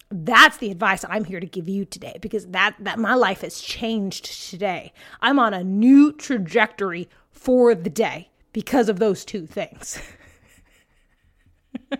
That's 0.09 0.55
the 0.55 0.71
advice 0.71 1.03
I'm 1.09 1.25
here 1.25 1.41
to 1.41 1.45
give 1.45 1.67
you 1.67 1.83
today 1.83 2.17
because 2.21 2.47
that 2.47 2.77
that 2.79 2.97
my 2.97 3.13
life 3.13 3.41
has 3.41 3.59
changed 3.59 4.49
today. 4.49 4.93
I'm 5.21 5.37
on 5.37 5.53
a 5.53 5.65
new 5.65 6.13
trajectory 6.13 7.09
for 7.29 7.75
the 7.75 7.89
day 7.89 8.29
because 8.53 8.87
of 8.87 8.99
those 8.99 9.25
two 9.25 9.45
things. 9.45 9.99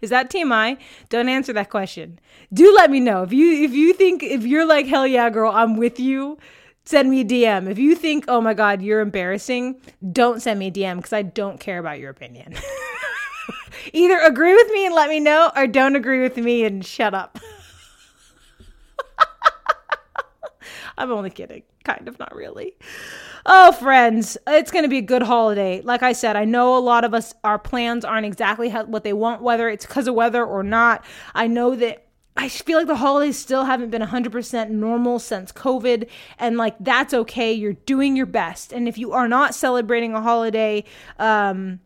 Is 0.00 0.08
that 0.08 0.30
TMI? 0.30 0.78
Don't 1.10 1.28
answer 1.28 1.52
that 1.52 1.68
question. 1.68 2.18
Do 2.50 2.72
let 2.74 2.90
me 2.90 2.98
know 2.98 3.24
if 3.24 3.32
you 3.34 3.62
if 3.62 3.72
you 3.72 3.92
think 3.92 4.22
if 4.22 4.46
you're 4.46 4.64
like 4.64 4.86
hell 4.86 5.06
yeah 5.06 5.28
girl, 5.28 5.52
I'm 5.52 5.76
with 5.76 6.00
you. 6.00 6.38
Send 6.84 7.10
me 7.10 7.20
a 7.20 7.24
DM. 7.24 7.70
If 7.70 7.78
you 7.78 7.94
think, 7.94 8.24
oh 8.28 8.40
my 8.40 8.54
god, 8.54 8.82
you're 8.82 9.00
embarrassing, 9.00 9.80
don't 10.12 10.42
send 10.42 10.58
me 10.58 10.66
a 10.66 10.72
DM 10.72 10.96
because 10.96 11.12
I 11.12 11.22
don't 11.22 11.60
care 11.60 11.78
about 11.78 12.00
your 12.00 12.10
opinion. 12.10 12.54
Either 13.92 14.18
agree 14.18 14.54
with 14.54 14.70
me 14.72 14.86
and 14.86 14.94
let 14.94 15.08
me 15.08 15.20
know, 15.20 15.50
or 15.54 15.66
don't 15.66 15.96
agree 15.96 16.20
with 16.20 16.36
me 16.36 16.64
and 16.64 16.84
shut 16.84 17.14
up. 17.14 17.38
I'm 20.98 21.10
only 21.10 21.30
kidding. 21.30 21.62
Kind 21.84 22.08
of, 22.08 22.18
not 22.18 22.34
really. 22.34 22.74
Oh, 23.46 23.72
friends, 23.72 24.36
it's 24.46 24.70
going 24.70 24.84
to 24.84 24.88
be 24.88 24.98
a 24.98 25.02
good 25.02 25.22
holiday. 25.22 25.80
Like 25.82 26.02
I 26.02 26.12
said, 26.12 26.36
I 26.36 26.44
know 26.44 26.76
a 26.76 26.78
lot 26.78 27.04
of 27.04 27.14
us, 27.14 27.34
our 27.42 27.58
plans 27.58 28.04
aren't 28.04 28.26
exactly 28.26 28.70
what 28.70 29.02
they 29.02 29.12
want, 29.12 29.42
whether 29.42 29.68
it's 29.68 29.86
because 29.86 30.06
of 30.06 30.14
weather 30.14 30.44
or 30.44 30.62
not. 30.62 31.04
I 31.34 31.48
know 31.48 31.74
that 31.76 32.06
I 32.36 32.48
feel 32.48 32.78
like 32.78 32.86
the 32.86 32.96
holidays 32.96 33.38
still 33.38 33.64
haven't 33.64 33.90
been 33.90 34.02
100% 34.02 34.70
normal 34.70 35.18
since 35.18 35.52
COVID, 35.52 36.08
and 36.38 36.56
like 36.56 36.76
that's 36.80 37.12
okay. 37.12 37.52
You're 37.52 37.74
doing 37.74 38.16
your 38.16 38.26
best. 38.26 38.72
And 38.72 38.88
if 38.88 38.96
you 38.96 39.12
are 39.12 39.28
not 39.28 39.54
celebrating 39.54 40.14
a 40.14 40.22
holiday, 40.22 40.84
um, 41.18 41.80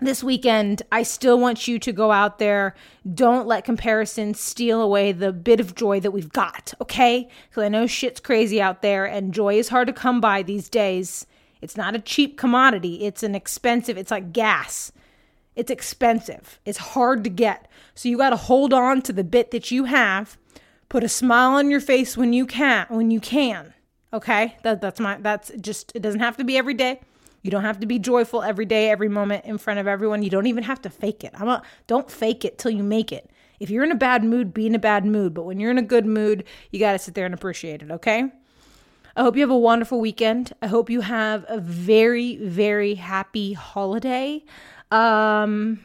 this 0.00 0.24
weekend, 0.24 0.82
I 0.90 1.02
still 1.02 1.38
want 1.38 1.68
you 1.68 1.78
to 1.78 1.92
go 1.92 2.10
out 2.10 2.38
there. 2.38 2.74
Don't 3.12 3.46
let 3.46 3.64
comparison 3.64 4.34
steal 4.34 4.80
away 4.80 5.12
the 5.12 5.32
bit 5.32 5.60
of 5.60 5.74
joy 5.74 6.00
that 6.00 6.10
we've 6.10 6.32
got, 6.32 6.74
okay? 6.80 7.28
Because 7.48 7.64
I 7.64 7.68
know 7.68 7.86
shit's 7.86 8.20
crazy 8.20 8.60
out 8.60 8.82
there 8.82 9.04
and 9.04 9.34
joy 9.34 9.58
is 9.58 9.68
hard 9.68 9.86
to 9.88 9.92
come 9.92 10.20
by 10.20 10.42
these 10.42 10.68
days. 10.68 11.26
It's 11.60 11.76
not 11.76 11.94
a 11.94 12.00
cheap 12.00 12.38
commodity, 12.38 13.04
it's 13.04 13.22
an 13.22 13.34
expensive, 13.34 13.98
it's 13.98 14.10
like 14.10 14.32
gas. 14.32 14.92
It's 15.56 15.70
expensive, 15.70 16.58
it's 16.64 16.78
hard 16.78 17.24
to 17.24 17.30
get. 17.30 17.69
So 17.94 18.08
you 18.08 18.16
got 18.16 18.30
to 18.30 18.36
hold 18.36 18.72
on 18.72 19.02
to 19.02 19.12
the 19.12 19.24
bit 19.24 19.50
that 19.50 19.70
you 19.70 19.84
have. 19.84 20.36
Put 20.88 21.04
a 21.04 21.08
smile 21.08 21.52
on 21.52 21.70
your 21.70 21.80
face 21.80 22.16
when 22.16 22.32
you 22.32 22.46
can, 22.46 22.86
when 22.88 23.10
you 23.10 23.20
can. 23.20 23.74
Okay? 24.12 24.56
That, 24.62 24.80
that's 24.80 24.98
my 24.98 25.18
that's 25.20 25.52
just 25.60 25.92
it 25.94 26.02
doesn't 26.02 26.20
have 26.20 26.36
to 26.38 26.44
be 26.44 26.56
every 26.56 26.74
day 26.74 27.00
you 27.42 27.50
don't 27.50 27.62
have 27.62 27.80
to 27.80 27.86
be 27.86 27.98
joyful 27.98 28.42
every 28.42 28.66
day, 28.66 28.90
every 28.90 29.08
moment 29.08 29.44
in 29.44 29.58
front 29.58 29.80
of 29.80 29.86
everyone. 29.86 30.22
You 30.22 30.30
don't 30.30 30.46
even 30.46 30.64
have 30.64 30.82
to 30.82 30.90
fake 30.90 31.24
it. 31.24 31.32
I'm 31.34 31.48
a, 31.48 31.62
don't 31.86 32.10
fake 32.10 32.44
it 32.44 32.58
till 32.58 32.70
you 32.70 32.82
make 32.82 33.12
it. 33.12 33.30
If 33.58 33.70
you're 33.70 33.84
in 33.84 33.92
a 33.92 33.96
bad 33.96 34.24
mood, 34.24 34.52
be 34.52 34.66
in 34.66 34.74
a 34.74 34.78
bad 34.78 35.04
mood. 35.04 35.34
But 35.34 35.44
when 35.44 35.58
you're 35.58 35.70
in 35.70 35.78
a 35.78 35.82
good 35.82 36.06
mood, 36.06 36.44
you 36.70 36.78
got 36.78 36.92
to 36.92 36.98
sit 36.98 37.14
there 37.14 37.24
and 37.24 37.34
appreciate 37.34 37.82
it, 37.82 37.90
okay? 37.90 38.30
I 39.16 39.22
hope 39.22 39.36
you 39.36 39.42
have 39.42 39.50
a 39.50 39.58
wonderful 39.58 40.00
weekend. 40.00 40.52
I 40.62 40.66
hope 40.66 40.88
you 40.88 41.00
have 41.00 41.44
a 41.48 41.58
very, 41.58 42.36
very 42.36 42.94
happy 42.94 43.54
holiday. 43.54 44.44
Um, 44.90 45.80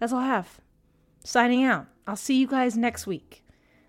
that's 0.00 0.12
all 0.12 0.18
I 0.18 0.26
have. 0.26 0.60
Signing 1.22 1.62
out. 1.62 1.86
I'll 2.06 2.16
see 2.16 2.34
you 2.34 2.48
guys 2.48 2.76
next 2.76 3.06
week. 3.06 3.44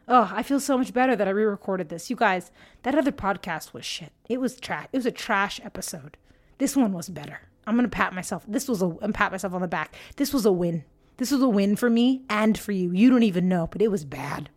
Oh, 0.07 0.29
I 0.33 0.43
feel 0.43 0.59
so 0.59 0.77
much 0.77 0.93
better 0.93 1.15
that 1.15 1.27
I 1.27 1.31
re-recorded 1.31 1.89
this. 1.89 2.09
You 2.09 2.15
guys, 2.15 2.51
that 2.83 2.95
other 2.95 3.11
podcast 3.13 3.73
was 3.73 3.85
shit. 3.85 4.11
It 4.27 4.39
was 4.41 4.59
trash. 4.59 4.87
It 4.91 4.97
was 4.97 5.05
a 5.05 5.11
trash 5.11 5.59
episode. 5.63 6.17
This 6.57 6.75
one 6.75 6.91
was 6.93 7.09
better. 7.09 7.39
I'm 7.65 7.75
gonna 7.75 7.87
pat 7.87 8.13
myself. 8.13 8.43
This 8.47 8.67
was 8.67 8.81
a 8.81 8.95
I'm 9.01 9.13
pat 9.13 9.31
myself 9.31 9.53
on 9.53 9.61
the 9.61 9.67
back. 9.67 9.95
This 10.17 10.33
was 10.33 10.45
a 10.45 10.51
win. 10.51 10.83
This 11.17 11.31
was 11.31 11.41
a 11.41 11.49
win 11.49 11.75
for 11.75 11.89
me 11.89 12.23
and 12.29 12.57
for 12.57 12.71
you. 12.71 12.91
You 12.91 13.09
don't 13.09 13.23
even 13.23 13.47
know, 13.47 13.67
but 13.67 13.81
it 13.81 13.89
was 13.89 14.03
bad. 14.03 14.49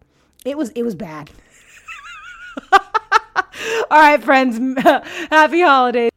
It 0.44 0.58
was 0.58 0.70
it 0.70 0.82
was 0.82 0.94
bad. 0.94 1.30
All 2.72 2.80
right, 3.90 4.22
friends. 4.22 4.58
Happy 5.30 5.60
holidays. 5.60 6.10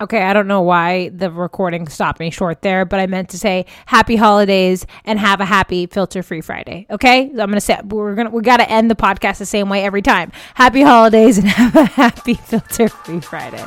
Okay, 0.00 0.22
I 0.22 0.32
don't 0.32 0.48
know 0.48 0.62
why 0.62 1.10
the 1.10 1.30
recording 1.30 1.86
stopped 1.86 2.20
me 2.20 2.30
short 2.30 2.62
there, 2.62 2.86
but 2.86 3.00
I 3.00 3.06
meant 3.06 3.28
to 3.30 3.38
say 3.38 3.66
happy 3.84 4.16
holidays 4.16 4.86
and 5.04 5.18
have 5.18 5.40
a 5.40 5.44
happy 5.44 5.86
filter 5.86 6.22
free 6.22 6.40
Friday. 6.40 6.86
Okay? 6.88 7.24
I'm 7.28 7.36
to 7.52 7.60
say 7.60 7.78
we're 7.84 8.14
to 8.28 8.34
we 8.34 8.42
got 8.42 8.58
to 8.58 8.70
end 8.70 8.90
the 8.90 8.96
podcast 8.96 9.38
the 9.38 9.46
same 9.46 9.68
way 9.68 9.84
every 9.84 10.02
time. 10.02 10.32
Happy 10.54 10.80
holidays 10.80 11.36
and 11.36 11.48
have 11.48 11.76
a 11.76 11.84
happy 11.84 12.34
filter 12.34 12.88
free 12.88 13.20
Friday. 13.20 13.64